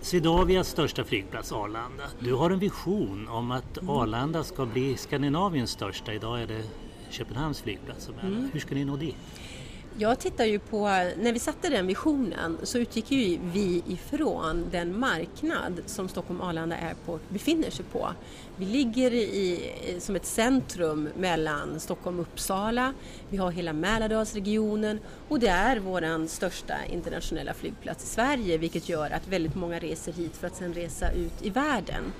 Swedavias 0.00 0.68
största 0.68 1.04
flygplats 1.04 1.52
Arlanda. 1.52 2.04
Du 2.18 2.34
har 2.34 2.50
en 2.50 2.58
vision 2.58 3.28
om 3.28 3.50
att 3.50 3.78
Arlanda 3.88 4.44
ska 4.44 4.66
bli 4.66 4.96
Skandinaviens 4.96 5.70
största. 5.70 6.14
Idag 6.14 6.42
är 6.42 6.46
det 6.46 6.62
Köpenhamns 7.10 7.60
flygplats 7.60 8.04
som 8.04 8.14
är 8.18 8.26
mm. 8.26 8.50
Hur 8.52 8.60
ska 8.60 8.74
ni 8.74 8.84
nå 8.84 8.96
dit? 8.96 9.16
Jag 10.00 10.18
tittar 10.18 10.44
ju 10.44 10.58
på, 10.58 10.80
när 11.16 11.32
vi 11.32 11.38
satte 11.38 11.68
den 11.68 11.86
visionen 11.86 12.58
så 12.62 12.78
utgick 12.78 13.10
ju 13.10 13.38
vi 13.42 13.82
ifrån 13.88 14.64
den 14.70 14.98
marknad 14.98 15.80
som 15.86 16.08
Stockholm 16.08 16.40
Arlanda 16.40 16.76
Airport 16.76 17.20
befinner 17.28 17.70
sig 17.70 17.84
på. 17.92 18.08
Vi 18.56 18.64
ligger 18.64 19.14
i, 19.14 19.60
som 20.00 20.16
ett 20.16 20.26
centrum 20.26 21.08
mellan 21.16 21.80
Stockholm 21.80 22.18
och 22.18 22.22
Uppsala, 22.22 22.94
vi 23.28 23.36
har 23.36 23.50
hela 23.50 23.72
Mälardalsregionen 23.72 24.98
och 25.28 25.40
det 25.40 25.48
är 25.48 25.78
vår 25.78 26.26
största 26.26 26.74
internationella 26.92 27.54
flygplats 27.54 28.04
i 28.04 28.06
Sverige 28.06 28.58
vilket 28.58 28.88
gör 28.88 29.10
att 29.10 29.28
väldigt 29.28 29.54
många 29.54 29.78
reser 29.78 30.12
hit 30.12 30.36
för 30.36 30.46
att 30.46 30.56
sedan 30.56 30.74
resa 30.74 31.10
ut 31.10 31.42
i 31.42 31.50
världen. 31.50 32.12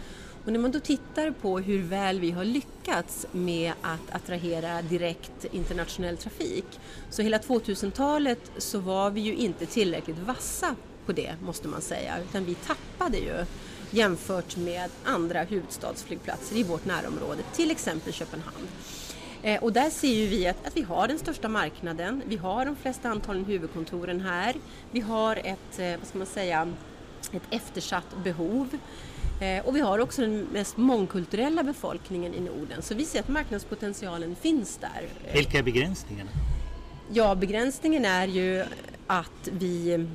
Och 0.49 0.52
när 0.52 0.61
man 0.61 0.71
då 0.71 0.81
tittar 0.81 1.31
på 1.31 1.59
hur 1.59 1.83
väl 1.83 2.21
vi 2.21 2.31
har 2.31 2.45
lyckats 2.45 3.26
med 3.33 3.73
att 3.83 4.14
attrahera 4.14 4.83
direkt 4.83 5.45
internationell 5.50 6.17
trafik 6.17 6.64
så 7.11 7.23
hela 7.23 7.38
2000-talet 7.38 8.50
så 8.59 8.78
var 8.78 9.11
vi 9.11 9.21
ju 9.21 9.35
inte 9.35 9.67
tillräckligt 9.67 10.19
vassa 10.19 10.76
på 11.07 11.12
det 11.12 11.35
måste 11.43 11.69
man 11.69 11.81
säga 11.81 12.19
utan 12.31 12.45
vi 12.45 12.55
tappade 12.55 13.19
ju 13.19 13.45
jämfört 13.90 14.57
med 14.57 14.90
andra 15.05 15.43
huvudstadsflygplatser 15.43 16.57
i 16.57 16.62
vårt 16.62 16.85
närområde, 16.85 17.43
till 17.55 17.71
exempel 17.71 18.12
Köpenhamn. 18.12 18.69
Eh, 19.43 19.62
och 19.62 19.73
där 19.73 19.90
ser 19.90 20.14
ju 20.14 20.26
vi 20.26 20.47
att, 20.47 20.67
att, 20.67 20.76
vi 20.76 20.83
har 20.83 21.09
den 21.09 21.19
största 21.19 21.49
marknaden, 21.49 22.23
vi 22.26 22.37
har 22.37 22.64
de 22.64 22.76
flesta 22.76 23.09
antalen 23.09 23.45
huvudkontoren 23.45 24.21
här, 24.21 24.57
vi 24.90 25.00
har 25.00 25.37
ett, 25.37 25.78
eh, 25.78 25.99
vad 25.99 26.09
ska 26.09 26.19
man 26.19 26.26
säga, 26.26 26.73
ett 27.33 27.43
eftersatt 27.50 28.25
behov. 28.25 28.78
Eh, 29.40 29.66
och 29.66 29.76
vi 29.76 29.80
har 29.80 29.99
också 29.99 30.23
den 30.23 30.47
mest 30.52 30.76
mångkulturella 30.76 31.62
befolkningen 31.62 32.35
i 32.35 32.40
Norden 32.40 32.83
så 32.83 32.95
vi 32.95 33.04
ser 33.04 33.21
att 33.21 33.28
marknadspotentialen 33.28 34.37
finns 34.37 34.76
där. 34.76 35.33
Vilka 35.35 35.59
är 35.59 35.62
begränsningarna? 35.62 36.30
Ja, 37.12 37.35
begränsningen 37.35 38.04
är 38.04 38.26
ju 38.26 38.64
att 39.07 39.49
vi 39.52 40.07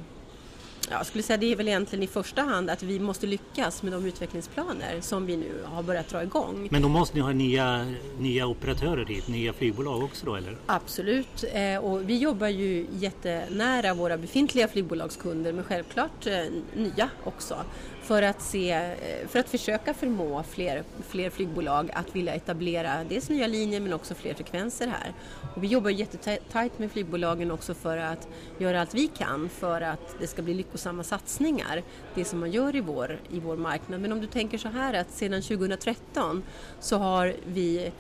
jag 0.89 1.05
skulle 1.05 1.23
säga 1.23 1.37
det 1.37 1.51
är 1.51 1.55
väl 1.55 1.67
egentligen 1.67 2.03
i 2.03 2.07
första 2.07 2.41
hand 2.41 2.69
att 2.69 2.83
vi 2.83 2.99
måste 2.99 3.27
lyckas 3.27 3.83
med 3.83 3.93
de 3.93 4.05
utvecklingsplaner 4.05 5.01
som 5.01 5.25
vi 5.25 5.37
nu 5.37 5.51
har 5.65 5.83
börjat 5.83 6.09
dra 6.09 6.23
igång. 6.23 6.67
Men 6.71 6.81
då 6.81 6.87
måste 6.87 7.15
ni 7.15 7.21
ha 7.21 7.31
nya, 7.31 7.93
nya 8.19 8.47
operatörer 8.47 9.05
dit, 9.05 9.27
nya 9.27 9.53
flygbolag 9.53 10.03
också 10.03 10.25
då 10.25 10.35
eller? 10.35 10.57
Absolut, 10.65 11.43
eh, 11.53 11.77
och 11.77 12.09
vi 12.09 12.17
jobbar 12.17 12.47
ju 12.47 12.87
jättenära 12.93 13.93
våra 13.93 14.17
befintliga 14.17 14.67
flygbolagskunder 14.67 15.53
men 15.53 15.63
självklart 15.63 16.27
eh, 16.27 16.43
nya 16.75 17.09
också 17.23 17.55
för 18.03 18.21
att, 18.21 18.41
se, 18.41 18.71
eh, 18.71 19.27
för 19.27 19.39
att 19.39 19.49
försöka 19.49 19.93
förmå 19.93 20.43
fler, 20.43 20.83
fler 21.07 21.29
flygbolag 21.29 21.89
att 21.93 22.15
vilja 22.15 22.33
etablera 22.33 23.03
dels 23.09 23.29
nya 23.29 23.47
linjer 23.47 23.79
men 23.79 23.93
också 23.93 24.15
fler 24.15 24.33
frekvenser 24.33 24.87
här. 24.87 25.13
Och 25.55 25.63
vi 25.63 25.67
jobbar 25.67 25.89
jättetajt 25.89 26.79
med 26.79 26.91
flygbolagen 26.91 27.51
också 27.51 27.73
för 27.73 27.97
att 27.97 28.27
göra 28.57 28.81
allt 28.81 28.93
vi 28.93 29.07
kan 29.07 29.49
för 29.49 29.81
att 29.81 30.15
det 30.19 30.27
ska 30.27 30.41
bli 30.41 30.53
lyckosamma 30.53 31.03
satsningar, 31.03 31.83
det 32.15 32.25
som 32.25 32.39
man 32.39 32.51
gör 32.51 32.75
i 32.75 32.81
vår, 32.81 33.19
i 33.31 33.39
vår 33.39 33.57
marknad. 33.57 34.01
Men 34.01 34.11
om 34.11 34.21
du 34.21 34.27
tänker 34.27 34.57
så 34.57 34.69
här 34.69 34.93
att 34.93 35.11
sedan 35.11 35.41
2013 35.41 36.43
så 36.79 36.97
har 36.97 37.35
vi 37.45 37.85
eh, 37.85 37.91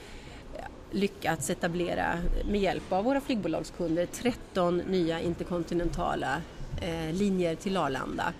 lyckats 0.91 1.49
etablera 1.49 2.19
med 2.45 2.61
hjälp 2.61 2.91
av 2.91 3.03
våra 3.03 3.21
flygbolagskunder 3.21 4.05
13 4.05 4.77
nya 4.77 5.21
interkontinentala 5.21 6.41
eh, 6.81 7.13
linjer 7.13 7.55
till 7.55 7.77
Arlanda 7.77 8.33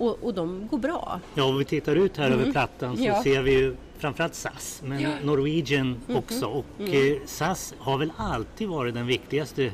och, 0.00 0.24
och 0.24 0.34
de 0.34 0.68
går 0.70 0.78
bra. 0.78 1.20
Ja, 1.34 1.44
om 1.44 1.58
vi 1.58 1.64
tittar 1.64 1.96
ut 1.96 2.16
här 2.16 2.26
mm. 2.26 2.40
över 2.40 2.52
plattan 2.52 2.96
så 2.96 3.04
ja. 3.04 3.22
ser 3.22 3.42
vi 3.42 3.52
ju 3.52 3.76
framförallt 3.98 4.34
SAS, 4.34 4.82
men 4.84 5.00
ja. 5.00 5.10
Norwegian 5.24 6.00
mm. 6.08 6.16
också. 6.16 6.46
Och 6.46 6.66
mm. 6.78 6.92
Eh, 6.92 7.18
SAS 7.26 7.74
har 7.78 7.98
väl 7.98 8.12
alltid 8.16 8.68
varit 8.68 8.94
den 8.94 9.06
viktigaste 9.06 9.70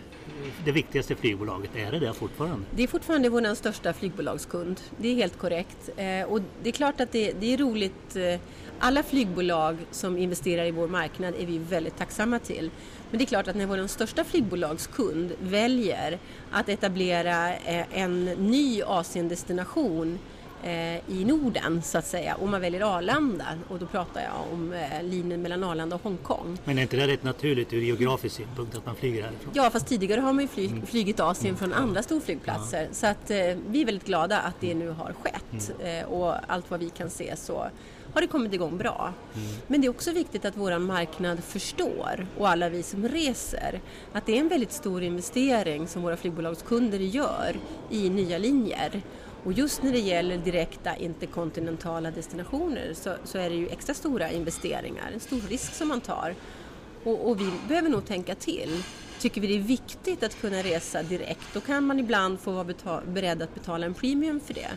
det 0.65 0.73
viktigaste 0.73 1.15
flygbolaget. 1.15 1.71
Är 1.77 1.93
det 1.93 1.99
det 1.99 2.13
fortfarande? 2.13 2.67
Det 2.71 2.83
är 2.83 2.87
fortfarande 2.87 3.29
vår 3.29 3.55
största 3.55 3.93
flygbolagskund. 3.93 4.81
Det 4.97 5.09
är 5.09 5.15
helt 5.15 5.39
korrekt. 5.39 5.91
Eh, 5.97 6.23
och 6.23 6.41
det 6.63 6.69
är 6.69 6.73
klart 6.73 7.01
att 7.01 7.13
det, 7.13 7.33
det 7.41 7.55
är 7.55 7.59
roligt. 7.59 8.17
Eh, 8.17 8.41
alla 8.79 9.03
flygbolag 9.03 9.77
som 9.91 10.19
investerar 10.19 10.65
i 10.65 10.71
vår 10.71 10.89
marknad 10.89 11.35
är 11.39 11.47
vi 11.47 11.59
väldigt 11.59 11.97
tacksamma 11.97 12.39
till. 12.39 12.71
Men 13.11 13.19
det 13.19 13.25
är 13.25 13.27
klart 13.27 13.49
att 13.49 13.57
när 13.57 13.67
vår 13.67 13.87
största 13.87 14.25
flygbolagskund 14.25 15.33
väljer 15.41 16.19
att 16.51 16.69
etablera 16.69 17.55
eh, 17.55 18.01
en 18.01 18.25
ny 18.25 18.83
Asiendestination 18.83 20.19
eh, 20.63 20.97
i 20.97 21.25
Norden 21.25 21.83
så 21.83 21.99
att 21.99 22.07
säga 22.07 22.35
och 22.35 22.49
man 22.49 22.61
väljer 22.61 22.97
Arlanda 22.97 23.47
och 23.69 23.79
då 23.79 23.87
pratar 23.87 24.21
jag 24.21 24.53
om 24.53 24.73
eh, 24.73 25.03
linjen 25.03 25.43
mellan 25.43 25.65
Arlanda 25.65 25.97
och 25.97 26.03
Hongkong. 26.03 26.59
Men 26.65 26.79
är 26.79 26.83
inte 26.83 26.97
det 26.97 27.07
rätt 27.07 27.23
naturligt 27.23 27.73
ur 27.73 27.81
geografisk 27.81 28.37
synpunkt 28.37 28.77
att 28.77 28.87
man 28.87 28.97
flyger 28.97 29.23
härifrån? 29.23 29.53
Ja 29.55 29.71
fast 29.71 29.87
tidigare 29.87 30.21
har 30.21 30.33
man 30.33 30.43
ju 30.43 30.49
flyg, 30.49 30.71
mm. 30.71 30.87
flygit 30.87 31.21
Asien 31.21 31.55
mm. 31.55 31.59
från 31.59 31.73
andra 31.73 32.03
storflygplatser 32.03 32.83
ja. 32.83 32.89
så 32.93 33.07
att 33.07 33.31
vi 33.69 33.83
är 33.83 33.85
väldigt 33.85 34.07
glada 34.07 34.41
att 34.41 34.61
det 34.61 34.75
nu 34.75 34.89
har 34.89 35.13
skett 35.23 35.73
mm. 35.81 36.07
och 36.07 36.35
allt 36.47 36.71
vad 36.71 36.81
vi 36.81 36.91
kan 36.91 37.11
se 37.11 37.37
så 37.37 37.67
har 38.17 38.21
det 38.21 38.27
kommit 38.27 38.53
igång 38.53 38.79
bra. 38.79 39.15
Mm. 39.35 39.49
Men 39.67 39.81
det 39.81 39.87
är 39.87 39.89
också 39.89 40.13
viktigt 40.13 40.45
att 40.45 40.57
vår 40.57 40.79
marknad 40.79 41.45
förstår 41.45 42.27
och 42.39 42.49
alla 42.49 42.69
vi 42.69 42.83
som 42.83 43.09
reser 43.09 43.81
att 44.13 44.27
det 44.27 44.37
är 44.37 44.41
en 44.41 44.49
väldigt 44.49 44.73
stor 44.73 45.03
investering 45.03 45.89
som 45.89 46.03
våra 46.03 46.17
flygbolagskunder 46.17 46.99
gör 46.99 47.57
i 47.91 48.11
nya 48.11 48.39
linjer. 48.39 49.03
Och 49.45 49.53
just 49.53 49.83
när 49.83 49.93
det 49.93 49.99
gäller 49.99 50.39
direkta 50.39 50.97
interkontinentala 50.97 52.11
destinationer 52.11 52.95
så, 52.95 53.15
så 53.25 53.39
är 53.39 53.51
det 53.51 53.57
ju 53.57 53.69
extra 53.69 53.95
stora 53.95 54.31
investeringar, 54.31 55.11
en 55.15 55.21
stor 55.21 55.41
risk 55.49 55.75
som 55.75 55.89
man 55.89 56.01
tar. 56.01 56.35
Och, 57.05 57.29
och 57.31 57.41
vi 57.41 57.51
behöver 57.69 57.89
nog 57.89 58.07
tänka 58.07 58.35
till. 58.35 58.83
Tycker 59.19 59.41
vi 59.41 59.47
det 59.47 59.55
är 59.57 59.59
viktigt 59.59 60.23
att 60.23 60.41
kunna 60.41 60.63
resa 60.63 61.03
direkt, 61.03 61.55
då 61.55 61.61
kan 61.61 61.85
man 61.85 61.99
ibland 61.99 62.41
få 62.41 62.53
vara 62.53 63.01
beredd 63.07 63.43
att 63.43 63.55
betala 63.55 63.87
en 63.87 63.95
premium 63.95 64.41
för 64.41 64.55
det. 64.55 64.71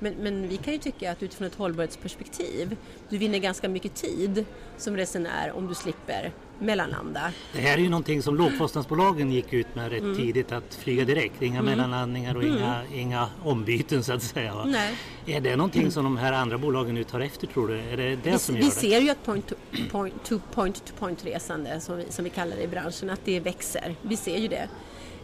Men, 0.00 0.14
men, 0.14 0.48
vi 0.48 0.56
kan 0.56 0.72
ju 0.72 0.78
tycka 0.78 1.12
att 1.12 1.22
utifrån 1.22 1.46
ett 1.46 1.54
hållbarhetsperspektiv, 1.54 2.76
du 3.08 3.18
vinner 3.18 3.38
ganska 3.38 3.68
mycket 3.68 3.94
tid 3.94 4.44
som 4.76 4.96
resenär 4.96 5.52
om 5.52 5.66
du 5.66 5.74
slipper 5.74 6.32
mellanlanda. 6.58 7.32
Det 7.52 7.60
här 7.60 7.78
är 7.78 7.82
ju 7.82 7.88
någonting 7.88 8.22
som 8.22 8.36
lågkostnadsbolagen 8.36 9.32
gick 9.32 9.52
ut 9.52 9.74
med 9.74 9.90
rätt 9.92 10.02
mm. 10.02 10.16
tidigt 10.16 10.52
att 10.52 10.74
flyga 10.74 11.04
direkt. 11.04 11.42
Inga 11.42 11.58
mm. 11.58 11.64
mellanlandningar 11.64 12.36
och 12.36 12.42
mm. 12.42 12.56
inga, 12.56 12.82
inga 12.94 13.28
ombyten 13.44 14.04
så 14.04 14.12
att 14.12 14.22
säga. 14.22 14.54
Va? 14.54 14.64
Nej. 14.64 14.94
Är 15.26 15.40
det 15.40 15.56
någonting 15.56 15.90
som 15.90 16.04
de 16.04 16.16
här 16.16 16.32
andra 16.32 16.58
bolagen 16.58 16.94
nu 16.94 17.04
tar 17.04 17.20
efter 17.20 17.46
tror 17.46 17.68
du? 17.68 17.80
Är 17.80 17.96
det 17.96 18.16
det 18.16 18.30
vi, 18.30 18.38
som 18.38 18.54
gör 18.54 18.62
vi 18.62 18.68
det? 18.68 18.74
ser 18.74 19.00
ju 19.00 19.10
att 19.10 19.24
point 19.24 19.46
to 19.46 19.54
point, 19.90 20.24
to 20.24 20.38
point, 20.54 20.84
to 20.84 20.92
point 20.98 21.26
resande 21.26 21.80
som 21.80 21.96
vi, 21.96 22.04
som 22.10 22.24
vi 22.24 22.30
kallar 22.30 22.56
det 22.56 22.62
i 22.62 22.68
branschen, 22.68 23.10
att 23.10 23.20
det 23.24 23.40
växer. 23.40 23.94
Vi 24.02 24.16
ser 24.16 24.38
ju 24.38 24.48
det. 24.48 24.68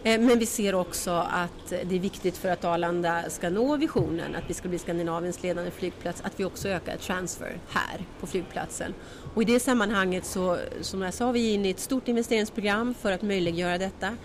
Eh, 0.04 0.20
men 0.20 0.38
vi 0.38 0.46
ser 0.46 0.74
också 0.74 1.10
att 1.10 1.68
det 1.68 1.94
är 1.96 2.00
viktigt 2.00 2.36
för 2.36 2.48
att 2.48 2.64
Arlanda 2.64 3.30
ska 3.30 3.50
nå 3.50 3.76
visionen 3.76 4.34
att 4.34 4.44
vi 4.46 4.54
ska 4.54 4.68
bli 4.68 4.78
Skandinaviens 4.78 5.42
ledande 5.42 5.70
flygplats 5.70 6.22
att 6.24 6.40
vi 6.40 6.44
också 6.44 6.68
ökar 6.68 6.96
transfer 6.96 7.58
här 7.68 8.04
på 8.20 8.26
flygplatsen. 8.26 8.94
Och 9.34 9.42
i 9.42 9.44
det 9.44 9.60
sammanhanget 9.60 10.24
så, 10.24 10.58
som 10.80 11.02
jag 11.02 11.14
sa, 11.14 11.32
vi 11.32 11.50
är 11.50 11.54
inne 11.54 11.68
i 11.68 11.70
ett 11.70 11.80
stort 11.80 12.08
investeringsprogram 12.08 12.94
för 12.94 13.12
att 13.12 13.22
möjliggöra 13.22 13.78
detta. 13.78 14.16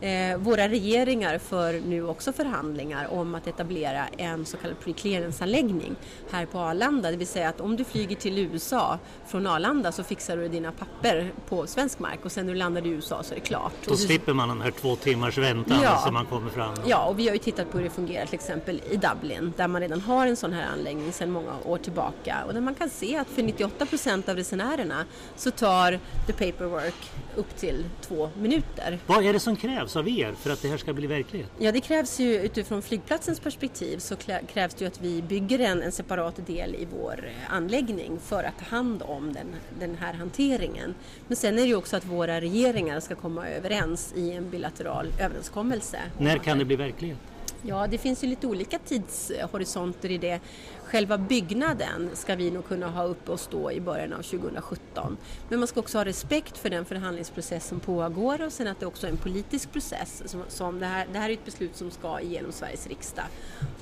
Eh, 0.00 0.38
våra 0.38 0.68
regeringar 0.68 1.38
för 1.38 1.80
nu 1.80 2.06
också 2.06 2.32
förhandlingar 2.32 3.12
om 3.12 3.34
att 3.34 3.46
etablera 3.46 4.06
en 4.06 4.46
så 4.46 4.56
kallad 4.56 4.80
preclearance-anläggning 4.80 5.96
här 6.30 6.46
på 6.46 6.58
Arlanda. 6.58 7.10
Det 7.10 7.16
vill 7.16 7.26
säga 7.26 7.48
att 7.48 7.60
om 7.60 7.76
du 7.76 7.84
flyger 7.84 8.16
till 8.16 8.38
USA 8.38 8.98
från 9.26 9.46
Arlanda 9.46 9.92
så 9.92 10.04
fixar 10.04 10.36
du 10.36 10.48
dina 10.48 10.72
papper 10.72 11.32
på 11.48 11.66
svensk 11.66 11.98
mark 11.98 12.24
och 12.24 12.32
sen 12.32 12.46
när 12.46 12.52
du 12.52 12.58
landar 12.58 12.86
i 12.86 12.88
USA 12.88 13.22
så 13.22 13.34
är 13.34 13.38
det 13.38 13.44
klart. 13.44 13.72
Då 13.84 13.96
slipper 13.96 14.32
man 14.32 14.48
den 14.48 14.60
här 14.60 14.70
två 14.70 14.96
timmars 14.96 15.38
väntan 15.38 15.78
ja, 15.82 15.96
som 16.04 16.14
man 16.14 16.26
kommer 16.26 16.50
fram. 16.50 16.74
Ja, 16.86 17.04
och 17.04 17.18
vi 17.18 17.26
har 17.26 17.34
ju 17.34 17.38
tittat 17.38 17.70
på 17.70 17.78
hur 17.78 17.84
det 17.84 17.90
fungerar 17.90 18.26
till 18.26 18.34
exempel 18.34 18.80
i 18.90 18.96
Dublin 18.96 19.52
där 19.56 19.68
man 19.68 19.80
redan 19.80 20.00
har 20.00 20.26
en 20.26 20.36
sån 20.36 20.52
här 20.52 20.66
anläggning 20.72 21.12
sedan 21.12 21.30
många 21.30 21.52
år 21.64 21.78
tillbaka 21.78 22.36
och 22.46 22.54
där 22.54 22.60
man 22.60 22.74
kan 22.74 22.90
se 22.90 23.16
att 23.16 23.28
för 23.28 23.42
98 23.42 23.86
procent 23.86 24.28
av 24.28 24.36
resenärerna 24.36 25.04
så 25.36 25.50
tar 25.50 25.98
the 26.26 26.32
paperwork 26.32 27.10
upp 27.38 27.56
till 27.56 27.84
två 28.00 28.30
minuter. 28.40 28.98
Vad 29.06 29.24
är 29.24 29.32
det 29.32 29.40
som 29.40 29.56
krävs 29.56 29.96
av 29.96 30.08
er 30.08 30.32
för 30.32 30.50
att 30.50 30.62
det 30.62 30.68
här 30.68 30.76
ska 30.76 30.92
bli 30.92 31.06
verklighet? 31.06 31.50
Ja, 31.58 31.72
det 31.72 31.80
krävs 31.80 32.20
ju 32.20 32.34
utifrån 32.34 32.82
flygplatsens 32.82 33.40
perspektiv 33.40 33.98
så 33.98 34.16
krävs 34.52 34.74
det 34.74 34.80
ju 34.80 34.86
att 34.86 35.00
vi 35.00 35.22
bygger 35.22 35.58
en, 35.58 35.82
en 35.82 35.92
separat 35.92 36.46
del 36.46 36.74
i 36.74 36.88
vår 37.00 37.24
eh, 37.26 37.54
anläggning 37.54 38.18
för 38.24 38.44
att 38.44 38.58
ta 38.58 38.76
hand 38.76 39.02
om 39.02 39.32
den, 39.32 39.46
den 39.78 39.96
här 39.96 40.12
hanteringen. 40.12 40.94
Men 41.26 41.36
sen 41.36 41.58
är 41.58 41.62
det 41.62 41.68
ju 41.68 41.76
också 41.76 41.96
att 41.96 42.04
våra 42.04 42.40
regeringar 42.40 43.00
ska 43.00 43.14
komma 43.14 43.48
överens 43.48 44.12
i 44.16 44.32
en 44.32 44.50
bilateral 44.50 45.06
överenskommelse. 45.20 45.98
När 46.18 46.38
kan 46.38 46.58
det 46.58 46.64
bli 46.64 46.76
verklighet? 46.76 47.18
Ja, 47.62 47.86
det 47.86 47.98
finns 47.98 48.24
ju 48.24 48.28
lite 48.28 48.46
olika 48.46 48.78
tidshorisonter 48.78 50.10
i 50.10 50.18
det. 50.18 50.40
Själva 50.88 51.18
byggnaden 51.18 52.10
ska 52.14 52.34
vi 52.34 52.50
nog 52.50 52.68
kunna 52.68 52.90
ha 52.90 53.04
uppe 53.04 53.32
och 53.32 53.40
stå 53.40 53.70
i 53.70 53.80
början 53.80 54.12
av 54.12 54.22
2017. 54.22 55.16
Men 55.48 55.58
man 55.58 55.68
ska 55.68 55.80
också 55.80 55.98
ha 55.98 56.04
respekt 56.04 56.58
för 56.58 56.70
den 56.70 56.84
förhandlingsprocess 56.84 57.66
som 57.68 57.80
pågår 57.80 58.44
och 58.46 58.52
sen 58.52 58.66
att 58.66 58.80
det 58.80 58.86
också 58.86 59.06
är 59.06 59.10
en 59.10 59.16
politisk 59.16 59.72
process. 59.72 60.22
Som, 60.26 60.42
som 60.48 60.80
det, 60.80 60.86
här, 60.86 61.06
det 61.12 61.18
här 61.18 61.30
är 61.30 61.32
ett 61.32 61.44
beslut 61.44 61.76
som 61.76 61.90
ska 61.90 62.20
igenom 62.20 62.52
Sveriges 62.52 62.86
riksdag. 62.86 63.24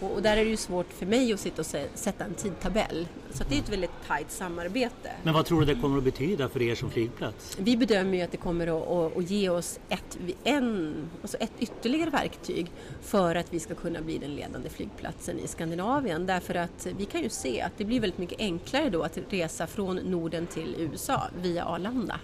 Och, 0.01 0.13
och 0.13 0.23
där 0.23 0.37
är 0.37 0.45
det 0.45 0.51
ju 0.51 0.57
svårt 0.57 0.93
för 0.93 1.07
mig 1.07 1.33
att 1.33 1.41
sitta 1.41 1.63
och 1.63 1.67
se, 1.67 1.87
sätta 1.95 2.25
en 2.25 2.35
tidtabell. 2.35 3.09
Så 3.31 3.45
det 3.49 3.55
är 3.55 3.59
ett 3.59 3.73
väldigt 3.73 3.91
tajt 4.07 4.31
samarbete. 4.31 5.11
Men 5.23 5.35
vad 5.35 5.47
tror 5.47 5.61
du 5.61 5.75
det 5.75 5.81
kommer 5.81 5.99
att 5.99 6.05
betyda 6.05 6.49
för 6.49 6.63
er 6.63 6.75
som 6.75 6.91
flygplats? 6.91 7.57
Vi 7.61 7.77
bedömer 7.77 8.19
ju 8.19 8.23
att 8.23 8.33
det 8.33 8.37
kommer 8.37 8.67
att, 8.67 8.89
att, 8.89 9.17
att 9.17 9.31
ge 9.31 9.49
oss 9.49 9.81
ett, 9.89 10.19
en, 10.45 10.95
alltså 11.23 11.37
ett 11.37 11.53
ytterligare 11.59 12.11
verktyg 12.11 12.73
för 13.03 13.35
att 13.35 13.53
vi 13.53 13.61
ska 13.61 13.75
kunna 13.75 14.01
bli 14.01 14.19
den 14.19 14.35
ledande 14.35 14.69
flygplatsen 14.69 15.39
i 15.39 15.49
Skandinavien. 15.49 16.27
Därför 16.27 16.55
att 16.55 16.87
vi 16.97 17.05
kan 17.05 17.23
ju 17.23 17.29
se 17.29 17.61
att 17.61 17.73
det 17.79 17.85
blir 17.85 18.00
väldigt 18.00 18.19
mycket 18.19 18.41
enklare 18.41 18.91
då 18.91 19.03
att 19.03 19.19
resa 19.31 19.67
från 19.67 19.97
Norden 19.97 20.47
till 20.47 20.75
USA 20.79 21.23
via 21.43 21.65
Arlanda. 21.65 22.21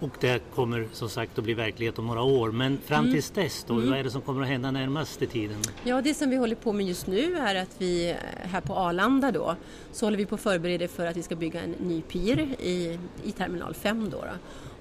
Och 0.00 0.10
det 0.20 0.42
kommer 0.54 0.88
som 0.92 1.08
sagt 1.08 1.38
att 1.38 1.44
bli 1.44 1.54
verklighet 1.54 1.98
om 1.98 2.06
några 2.06 2.22
år. 2.22 2.52
Men 2.52 2.78
fram 2.78 3.00
mm. 3.00 3.12
tills 3.12 3.30
dess 3.30 3.64
då, 3.68 3.74
mm. 3.74 3.90
vad 3.90 3.98
är 3.98 4.04
det 4.04 4.10
som 4.10 4.20
kommer 4.20 4.42
att 4.42 4.48
hända 4.48 4.70
närmaste 4.70 5.26
tiden? 5.26 5.56
Ja, 5.84 6.02
det 6.02 6.14
som 6.14 6.30
vi 6.30 6.36
håller 6.36 6.56
på 6.56 6.72
med 6.72 6.86
just 6.86 7.06
nu 7.06 7.36
är 7.36 7.54
att 7.54 7.74
vi 7.78 8.16
här 8.42 8.60
på 8.60 8.74
Arlanda 8.74 9.32
då 9.32 9.56
så 9.92 10.06
håller 10.06 10.18
vi 10.18 10.26
på 10.26 10.34
att 10.34 10.40
förbereda 10.40 10.88
för 10.88 11.06
att 11.06 11.16
vi 11.16 11.22
ska 11.22 11.36
bygga 11.36 11.60
en 11.60 11.70
ny 11.70 12.02
pir 12.02 12.40
i, 12.60 12.98
i 13.24 13.32
terminal 13.32 13.74
5 13.74 14.10
då. 14.10 14.18
då. 14.18 14.32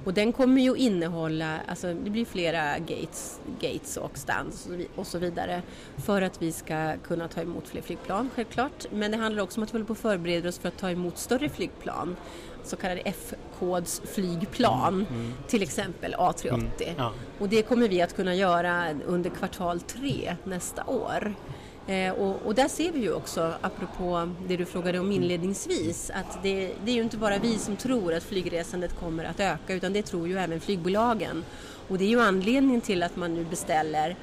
Och 0.03 0.13
den 0.13 0.33
kommer 0.33 0.61
ju 0.61 0.75
innehålla, 0.75 1.59
alltså 1.67 1.93
det 1.93 2.09
blir 2.09 2.25
flera 2.25 2.79
gates, 2.79 3.39
gates 3.59 3.97
och 3.97 4.17
stands 4.17 4.69
och 4.95 5.07
så 5.07 5.19
vidare 5.19 5.61
för 5.97 6.21
att 6.21 6.41
vi 6.41 6.51
ska 6.51 6.97
kunna 6.97 7.27
ta 7.27 7.41
emot 7.41 7.67
fler 7.67 7.81
flygplan 7.81 8.29
självklart. 8.35 8.85
Men 8.91 9.11
det 9.11 9.17
handlar 9.17 9.43
också 9.43 9.59
om 9.59 9.63
att 9.63 9.69
vi 9.69 9.71
håller 9.71 9.85
på 9.85 9.93
att 9.93 9.99
förbereda 9.99 10.49
oss 10.49 10.59
för 10.59 10.67
att 10.67 10.77
ta 10.77 10.91
emot 10.91 11.17
större 11.17 11.49
flygplan 11.49 12.15
så 12.63 12.75
kallade 12.75 13.01
F-kodsflygplan, 13.01 14.93
mm, 14.93 15.05
mm. 15.05 15.33
till 15.47 15.63
exempel 15.63 16.15
A380. 16.15 16.53
Mm, 16.53 16.69
ja. 16.97 17.11
Och 17.39 17.49
det 17.49 17.61
kommer 17.61 17.87
vi 17.87 18.01
att 18.01 18.15
kunna 18.15 18.35
göra 18.35 18.85
under 19.05 19.29
kvartal 19.29 19.79
tre 19.79 20.35
nästa 20.43 20.83
år. 20.85 21.33
Eh, 21.87 22.13
och, 22.13 22.35
och, 22.45 22.55
där 22.55 22.67
ser 22.67 22.91
vi 22.91 22.99
ju 22.99 23.13
också, 23.13 23.53
apropå 23.61 24.29
det 24.47 24.57
du 24.57 24.65
frågade 24.65 24.99
om 24.99 25.11
inledningsvis, 25.11 26.11
att 26.13 26.43
det, 26.43 26.71
det, 26.85 26.91
är 26.91 26.95
ju 26.95 27.01
inte 27.01 27.17
bara 27.17 27.37
vi 27.37 27.57
som 27.57 27.75
tror 27.75 28.13
att 28.13 28.23
flygresandet 28.23 28.99
kommer 28.99 29.23
att 29.23 29.39
öka 29.39 29.73
utan 29.73 29.93
det 29.93 30.01
tror 30.01 30.27
ju 30.27 30.37
även 30.37 30.59
flygbolagen. 30.59 31.43
Och 31.87 31.97
det 31.97 32.03
är 32.03 32.09
ju 32.09 32.21
anledningen 32.21 32.81
till 32.81 33.03
att 33.03 33.15
man 33.15 33.33
nu 33.33 33.45
beställer 33.45 34.15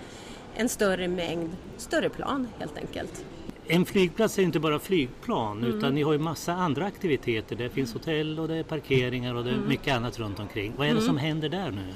en 0.54 0.68
större 0.68 1.08
mängd 1.08 1.56
större 1.76 2.08
plan 2.08 2.48
helt 2.58 2.78
enkelt. 2.78 3.24
En 3.68 3.84
flygplats 3.84 4.38
är 4.38 4.42
inte 4.42 4.60
bara 4.60 4.78
flygplan 4.78 5.58
mm. 5.58 5.78
utan 5.78 5.94
ni 5.94 6.02
har 6.02 6.12
ju 6.12 6.18
massa 6.18 6.52
andra 6.52 6.86
aktiviteter. 6.86 7.56
Det 7.56 7.70
finns 7.70 7.92
hotell 7.92 8.38
och 8.38 8.48
det 8.48 8.56
är 8.56 8.62
parkeringar 8.62 9.34
och 9.34 9.44
det 9.44 9.50
är 9.50 9.54
mm. 9.54 9.68
mycket 9.68 9.94
annat 9.94 10.18
runt 10.18 10.40
omkring. 10.40 10.72
Vad 10.76 10.86
är 10.86 10.90
det 10.90 10.98
mm. 10.98 11.06
som 11.06 11.18
händer 11.18 11.48
där 11.48 11.70
nu? 11.70 11.94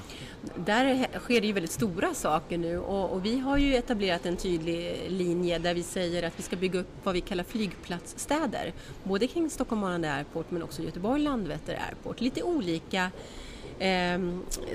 Där 0.57 1.07
sker 1.19 1.41
det 1.41 1.47
ju 1.47 1.53
väldigt 1.53 1.73
stora 1.73 2.15
saker 2.15 2.59
nu 2.59 2.79
och, 2.79 3.13
och, 3.13 3.25
vi 3.25 3.39
har 3.39 3.59
ju 3.59 3.75
etablerat 3.75 4.27
en 4.27 4.37
tydlig 4.37 4.97
linje 5.09 5.59
där 5.59 5.75
vi 5.75 5.83
säger 5.83 6.23
att 6.23 6.33
vi 6.37 6.43
ska 6.43 6.57
bygga 6.57 6.81
upp 6.81 6.89
vad 7.03 7.15
vi 7.15 7.21
kallar 7.21 7.45
flygplatsstäder. 7.45 8.73
Både 9.05 9.27
kring 9.27 9.51
Stockholm 9.51 9.85
Arlanda 9.85 10.13
Airport 10.13 10.51
men 10.51 10.63
också 10.63 10.83
Göteborg 10.83 11.23
Landvetter 11.23 11.79
Airport. 11.89 12.21
Lite 12.21 12.43
olika 12.43 13.11
eh, 13.81 14.21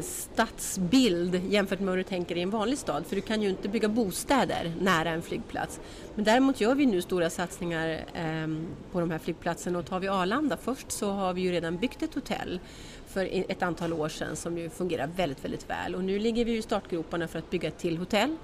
stadsbild 0.02 1.42
jämfört 1.50 1.80
med 1.80 1.90
hur 1.90 1.98
du 1.98 2.04
tänker 2.04 2.38
i 2.38 2.42
en 2.42 2.50
vanlig 2.50 2.78
stad. 2.78 3.06
För 3.06 3.16
du 3.16 3.22
kan 3.22 3.42
ju 3.42 3.50
inte 3.50 3.70
bygga 3.70 3.88
bostäder 3.88 4.74
nära 4.82 5.10
en 5.10 5.22
flygplats. 5.22 5.80
Men 6.16 6.26
däremot 6.26 6.62
gör 6.62 6.76
vi 6.76 6.86
nu 6.86 7.02
stora 7.02 7.30
satsningar 7.30 7.90
eh, 8.14 8.48
på 8.92 9.00
de 9.00 9.12
här 9.12 9.20
flygplatserna 9.20 9.80
och 9.80 9.86
tar 9.86 10.00
vi 10.00 10.08
Arlanda 10.08 10.58
först 10.58 10.92
så 10.92 11.12
har 11.12 11.34
vi 11.34 11.42
ju 11.42 11.52
redan 11.52 11.78
byggt 11.78 12.04
ett 12.04 12.16
hotell 12.16 12.60
för 13.08 13.52
ett 13.52 13.64
antal 13.64 13.94
år 13.94 14.10
sedan 14.10 14.36
som 14.36 14.58
ju 14.58 14.70
fungerar 14.70 15.08
väldigt, 15.16 15.46
väldigt 15.46 15.70
väl. 15.70 15.96
Och 15.96 16.04
nu 16.04 16.20
ligger 16.20 16.46
vi 16.46 16.58
i 16.58 16.62
startgroparna 16.62 17.28
för 17.28 17.40
att 17.40 17.50
bygga 17.50 17.68
ett 17.68 17.78
till 17.78 17.98
hotell. 17.98 18.38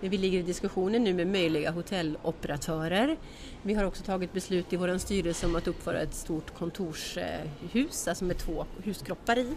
Vi 0.00 0.18
ligger 0.18 0.38
i 0.38 0.42
diskussioner 0.42 0.98
nu 0.98 1.14
med 1.14 1.26
möjliga 1.26 1.70
hotelloperatörer. 1.70 3.16
Vi 3.62 3.74
har 3.74 3.84
också 3.84 4.02
tagit 4.02 4.32
beslut 4.32 4.72
i 4.72 4.76
vår 4.76 4.98
styrelse 4.98 5.46
om 5.46 5.56
att 5.56 5.68
uppföra 5.68 6.00
ett 6.00 6.14
stort 6.14 6.54
kontorshus, 6.54 8.06
eh, 8.06 8.10
alltså 8.10 8.24
med 8.24 8.38
två 8.38 8.66
huskroppar 8.84 9.38
i. 9.38 9.56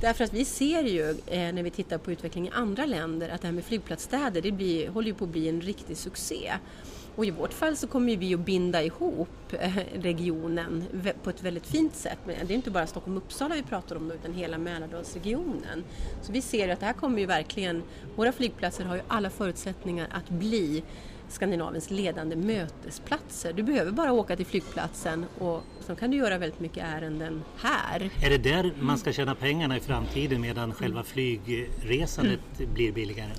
Därför 0.00 0.24
att 0.24 0.32
vi 0.32 0.44
ser 0.44 0.82
ju 0.82 1.10
eh, 1.10 1.52
när 1.52 1.62
vi 1.62 1.70
tittar 1.70 1.98
på 1.98 2.12
utveckling 2.12 2.46
i 2.46 2.50
andra 2.50 2.86
länder 2.86 3.28
att 3.28 3.40
det 3.40 3.46
här 3.46 3.54
med 3.54 3.64
flygplatsstäder 3.64 4.42
det 4.42 4.52
blir, 4.52 4.88
håller 4.88 5.08
ju 5.08 5.14
på 5.14 5.24
att 5.24 5.30
bli 5.30 5.48
en 5.48 5.60
riktig 5.60 5.96
succé. 5.96 6.52
Och 7.16 7.24
i 7.24 7.30
vårt 7.30 7.52
fall 7.52 7.76
så 7.76 7.86
kommer 7.86 8.16
vi 8.16 8.34
att 8.34 8.40
binda 8.40 8.82
ihop 8.82 9.52
eh, 9.52 9.76
regionen 9.94 10.84
på 11.22 11.30
ett 11.30 11.42
väldigt 11.42 11.66
fint 11.66 11.94
sätt. 11.94 12.18
Men 12.26 12.46
det 12.46 12.52
är 12.52 12.56
inte 12.56 12.70
bara 12.70 12.86
Stockholm-Uppsala 12.86 13.54
vi 13.54 13.62
pratar 13.62 13.96
om 13.96 14.10
utan 14.10 14.32
hela 14.32 14.58
Mälardalsregionen. 14.58 15.84
Så 16.22 16.32
vi 16.32 16.42
ser 16.42 16.68
att 16.68 16.80
det 16.80 16.86
här 16.86 16.92
kommer 16.92 17.18
ju 17.18 17.26
verkligen, 17.26 17.82
våra 18.16 18.32
flygplatser 18.32 18.84
har 18.84 18.96
ju 18.96 19.02
alla 19.08 19.30
förutsättningar 19.30 20.08
att 20.10 20.28
bli 20.28 20.82
Skandinaviens 21.28 21.90
ledande 21.90 22.36
mötesplatser. 22.36 23.52
Du 23.52 23.62
behöver 23.62 23.92
bara 23.92 24.12
åka 24.12 24.36
till 24.36 24.46
flygplatsen 24.46 25.26
och 25.38 25.62
så 25.80 25.94
kan 25.94 26.10
du 26.10 26.16
göra 26.16 26.38
väldigt 26.38 26.60
mycket 26.60 26.84
ärenden 26.84 27.42
här. 27.56 28.10
Är 28.22 28.30
det 28.30 28.38
där 28.38 28.72
man 28.80 28.98
ska 28.98 29.12
tjäna 29.12 29.34
pengarna 29.34 29.76
i 29.76 29.80
framtiden 29.80 30.40
medan 30.40 30.74
själva 30.74 31.02
flygresandet 31.02 32.40
mm. 32.58 32.74
blir 32.74 32.92
billigare? 32.92 33.32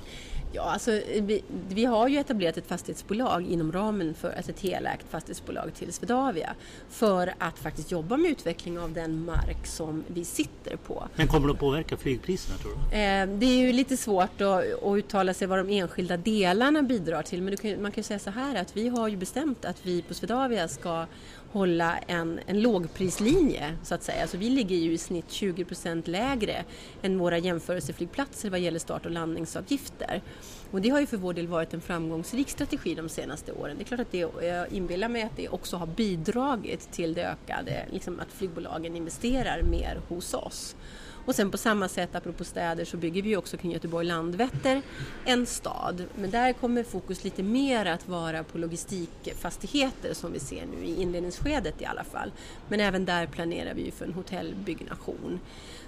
Ja, 0.52 0.62
alltså, 0.62 0.90
vi, 1.20 1.42
vi, 1.68 1.84
har 1.84 2.08
ju 2.08 2.18
etablerat 2.18 2.56
ett 2.56 2.66
fastighetsbolag 2.66 3.46
inom 3.46 3.72
ramen 3.72 4.14
för 4.14 4.32
alltså 4.32 4.50
ett 4.50 4.60
helägt 4.60 5.10
fastighetsbolag 5.10 5.74
till 5.74 5.92
Swedavia 5.92 6.54
för 6.88 7.34
att 7.38 7.58
faktiskt 7.58 7.90
jobba 7.90 8.16
med 8.16 8.30
utveckling 8.30 8.78
av 8.78 8.92
den 8.92 9.24
mark 9.24 9.66
som 9.66 10.04
vi 10.06 10.24
sitter 10.24 10.76
på. 10.76 11.08
Men 11.16 11.28
kommer 11.28 11.46
det 11.46 11.52
att 11.52 11.58
påverka 11.58 11.96
flygpriserna 11.96 12.58
tror 12.58 12.72
du? 12.72 12.96
Eh, 12.96 13.26
det 13.38 13.46
är 13.46 13.66
ju 13.66 13.72
lite 13.72 13.96
svårt 13.96 14.40
att, 14.40 14.82
att 14.82 14.96
uttala 14.96 15.34
sig 15.34 15.46
vad 15.46 15.58
de 15.58 15.68
enskilda 15.68 16.16
delarna 16.16 16.82
bidrar 16.82 17.22
till 17.22 17.42
men 17.42 17.56
kan, 17.56 17.82
man 17.82 17.92
kan 17.92 17.96
ju 17.96 18.02
säga 18.02 18.18
så 18.18 18.30
här 18.30 18.54
att 18.54 18.76
vi 18.76 18.88
har 18.88 19.08
ju 19.08 19.16
bestämt 19.16 19.64
att 19.64 19.86
vi 19.86 20.02
på 20.02 20.14
Swedavia 20.14 20.68
ska 20.68 21.06
hålla 21.52 21.98
en, 21.98 22.40
en 22.46 22.62
lågprislinje 22.62 23.76
så 23.82 23.94
att 23.94 24.02
säga. 24.02 24.26
Så 24.26 24.36
vi 24.38 24.48
ligger 24.48 24.76
ju 24.76 24.92
i 24.92 24.98
snitt 24.98 25.30
20 25.30 25.64
procent 25.64 26.08
lägre 26.08 26.64
än 27.02 27.18
våra 27.18 27.38
jämförelseflygplatser 27.38 28.50
vad 28.50 28.60
gäller 28.60 28.78
start 28.78 29.06
och 29.06 29.12
landningsavgifter. 29.12 30.22
Och 30.70 30.80
det 30.80 30.88
har 30.88 31.00
ju 31.00 31.06
för 31.06 31.16
vår 31.16 31.34
del 31.34 31.46
varit 31.46 31.74
en 31.74 31.80
framgångsrik 31.80 32.48
strategi 32.48 32.94
de 32.94 33.08
senaste 33.08 33.52
åren. 33.52 33.76
Det 33.76 33.82
är 33.82 33.84
klart 33.84 34.00
att 34.00 34.12
det, 34.12 34.18
jag 34.46 34.72
inbillar 34.72 35.08
mig 35.08 35.22
att 35.22 35.36
det 35.36 35.48
också 35.48 35.76
har 35.76 35.86
bidragit 35.86 36.92
till 36.92 37.14
det 37.14 37.24
ökade, 37.24 37.86
liksom 37.92 38.20
att 38.20 38.32
flygbolagen 38.32 38.96
investerar 38.96 39.62
mer 39.62 40.00
hos 40.08 40.34
oss. 40.34 40.76
Och 41.24 41.34
sen 41.34 41.50
på 41.50 41.58
samma 41.58 41.88
sätt, 41.88 42.14
apropå 42.14 42.44
städer, 42.44 42.84
så 42.84 42.96
bygger 42.96 43.22
vi 43.22 43.36
också 43.36 43.56
kring 43.56 43.72
Göteborg 43.72 44.06
Landvetter 44.06 44.82
en 45.24 45.46
stad. 45.46 46.04
Men 46.16 46.30
där 46.30 46.52
kommer 46.52 46.82
fokus 46.82 47.24
lite 47.24 47.42
mer 47.42 47.86
att 47.86 48.08
vara 48.08 48.44
på 48.44 48.58
logistikfastigheter 48.58 50.14
som 50.14 50.32
vi 50.32 50.40
ser 50.40 50.66
nu 50.66 50.84
i 50.86 51.02
inledningsskedet 51.02 51.82
i 51.82 51.84
alla 51.84 52.04
fall. 52.04 52.32
Men 52.68 52.80
även 52.80 53.04
där 53.04 53.26
planerar 53.26 53.74
vi 53.74 53.90
för 53.90 54.04
en 54.04 54.12
hotellbyggnation. 54.12 55.40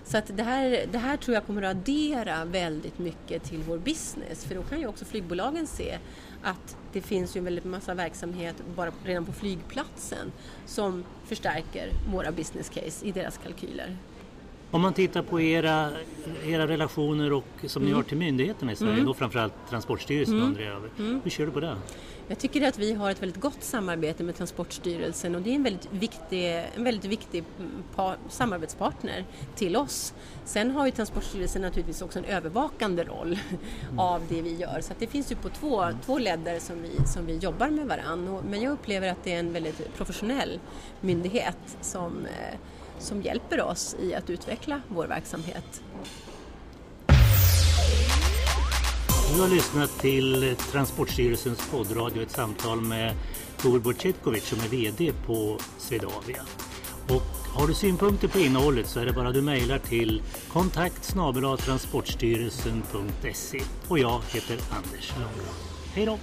Så 0.04 0.18
att 0.18 0.36
det, 0.36 0.42
här, 0.42 0.86
det 0.92 0.98
här 0.98 1.16
tror 1.16 1.34
jag 1.34 1.46
kommer 1.46 1.62
att 1.62 1.76
addera 1.76 2.44
väldigt 2.44 2.98
mycket 2.98 3.44
till 3.44 3.62
vår 3.62 3.78
business 3.78 4.44
för 4.44 4.54
då 4.54 4.62
kan 4.62 4.80
ju 4.80 4.86
också 4.86 5.04
flygbolagen 5.04 5.66
se 5.66 5.98
att 6.42 6.76
det 6.92 7.00
finns 7.00 7.36
ju 7.36 7.38
en 7.38 7.44
väldigt 7.44 7.64
massa 7.64 7.94
verksamhet 7.94 8.56
bara 8.76 8.92
redan 9.04 9.24
på 9.24 9.32
flygplatsen 9.32 10.32
som 10.66 11.04
förstärker 11.24 11.90
våra 12.12 12.32
business 12.32 12.68
case 12.68 13.06
i 13.06 13.12
deras 13.12 13.38
kalkyler. 13.38 13.96
Om 14.72 14.80
man 14.80 14.92
tittar 14.94 15.22
på 15.22 15.40
era, 15.40 15.90
era 16.46 16.66
relationer 16.66 17.32
och 17.32 17.44
som 17.66 17.82
mm. 17.82 17.90
ni 17.90 17.96
har 17.96 18.02
till 18.02 18.16
myndigheterna 18.16 18.72
i 18.72 18.76
Sverige, 18.76 18.92
mm. 18.92 19.06
då 19.06 19.14
framförallt 19.14 19.54
Transportstyrelsen 19.70 20.34
mm. 20.34 20.46
undrar 20.46 20.62
jag 20.62 20.74
över. 20.74 20.90
Mm. 20.98 21.20
Hur 21.24 21.30
kör 21.30 21.46
du 21.46 21.52
på 21.52 21.60
det? 21.60 21.76
Jag 22.28 22.38
tycker 22.38 22.68
att 22.68 22.78
vi 22.78 22.92
har 22.92 23.10
ett 23.10 23.22
väldigt 23.22 23.40
gott 23.40 23.62
samarbete 23.62 24.24
med 24.24 24.36
Transportstyrelsen 24.36 25.34
och 25.34 25.42
det 25.42 25.50
är 25.50 25.54
en 25.54 25.62
väldigt 25.62 25.92
viktig, 25.92 26.64
en 26.76 26.84
väldigt 26.84 27.04
viktig 27.04 27.44
par, 27.94 28.16
samarbetspartner 28.28 29.24
till 29.56 29.76
oss. 29.76 30.14
Sen 30.44 30.70
har 30.70 30.86
ju 30.86 30.92
Transportstyrelsen 30.92 31.62
naturligtvis 31.62 32.02
också 32.02 32.18
en 32.18 32.24
övervakande 32.24 33.04
roll 33.04 33.38
mm. 33.82 33.98
av 33.98 34.22
det 34.28 34.42
vi 34.42 34.56
gör 34.56 34.80
så 34.80 34.94
det 34.98 35.06
finns 35.06 35.32
ju 35.32 35.36
på 35.36 35.48
två, 35.48 35.82
mm. 35.82 35.96
två 36.04 36.18
ledder 36.18 36.58
som 36.58 36.82
vi, 36.82 37.06
som 37.06 37.26
vi 37.26 37.36
jobbar 37.36 37.68
med 37.68 37.86
varann. 37.86 38.40
Men 38.50 38.62
jag 38.62 38.72
upplever 38.72 39.08
att 39.08 39.24
det 39.24 39.32
är 39.32 39.38
en 39.38 39.52
väldigt 39.52 39.94
professionell 39.96 40.60
myndighet 41.00 41.76
som 41.80 42.26
eh, 42.26 42.58
som 42.98 43.22
hjälper 43.22 43.62
oss 43.62 43.96
i 44.00 44.14
att 44.14 44.30
utveckla 44.30 44.80
vår 44.88 45.06
verksamhet. 45.06 45.82
Du 49.34 49.40
har 49.40 49.48
lyssnat 49.48 49.98
till 49.98 50.56
Transportstyrelsens 50.72 51.70
poddradio, 51.70 52.22
ett 52.22 52.30
samtal 52.30 52.80
med 52.80 53.14
Tor 53.56 53.94
Cetkovic 53.98 54.44
som 54.44 54.60
är 54.60 54.68
VD 54.68 55.12
på 55.26 55.58
Swedavia. 55.78 56.42
Och 57.08 57.22
har 57.54 57.66
du 57.66 57.74
synpunkter 57.74 58.28
på 58.28 58.38
innehållet 58.38 58.86
så 58.86 59.00
är 59.00 59.06
det 59.06 59.12
bara 59.12 59.32
du 59.32 59.42
mejlar 59.42 59.78
till 59.78 60.22
kontakt 60.48 61.04
transportstyrelsen.se 61.56 63.62
och 63.88 63.98
jag 63.98 64.20
heter 64.32 64.58
Anders 64.70 65.12
Långgren. 65.16 65.54
Hej 65.94 66.06
då! 66.06 66.18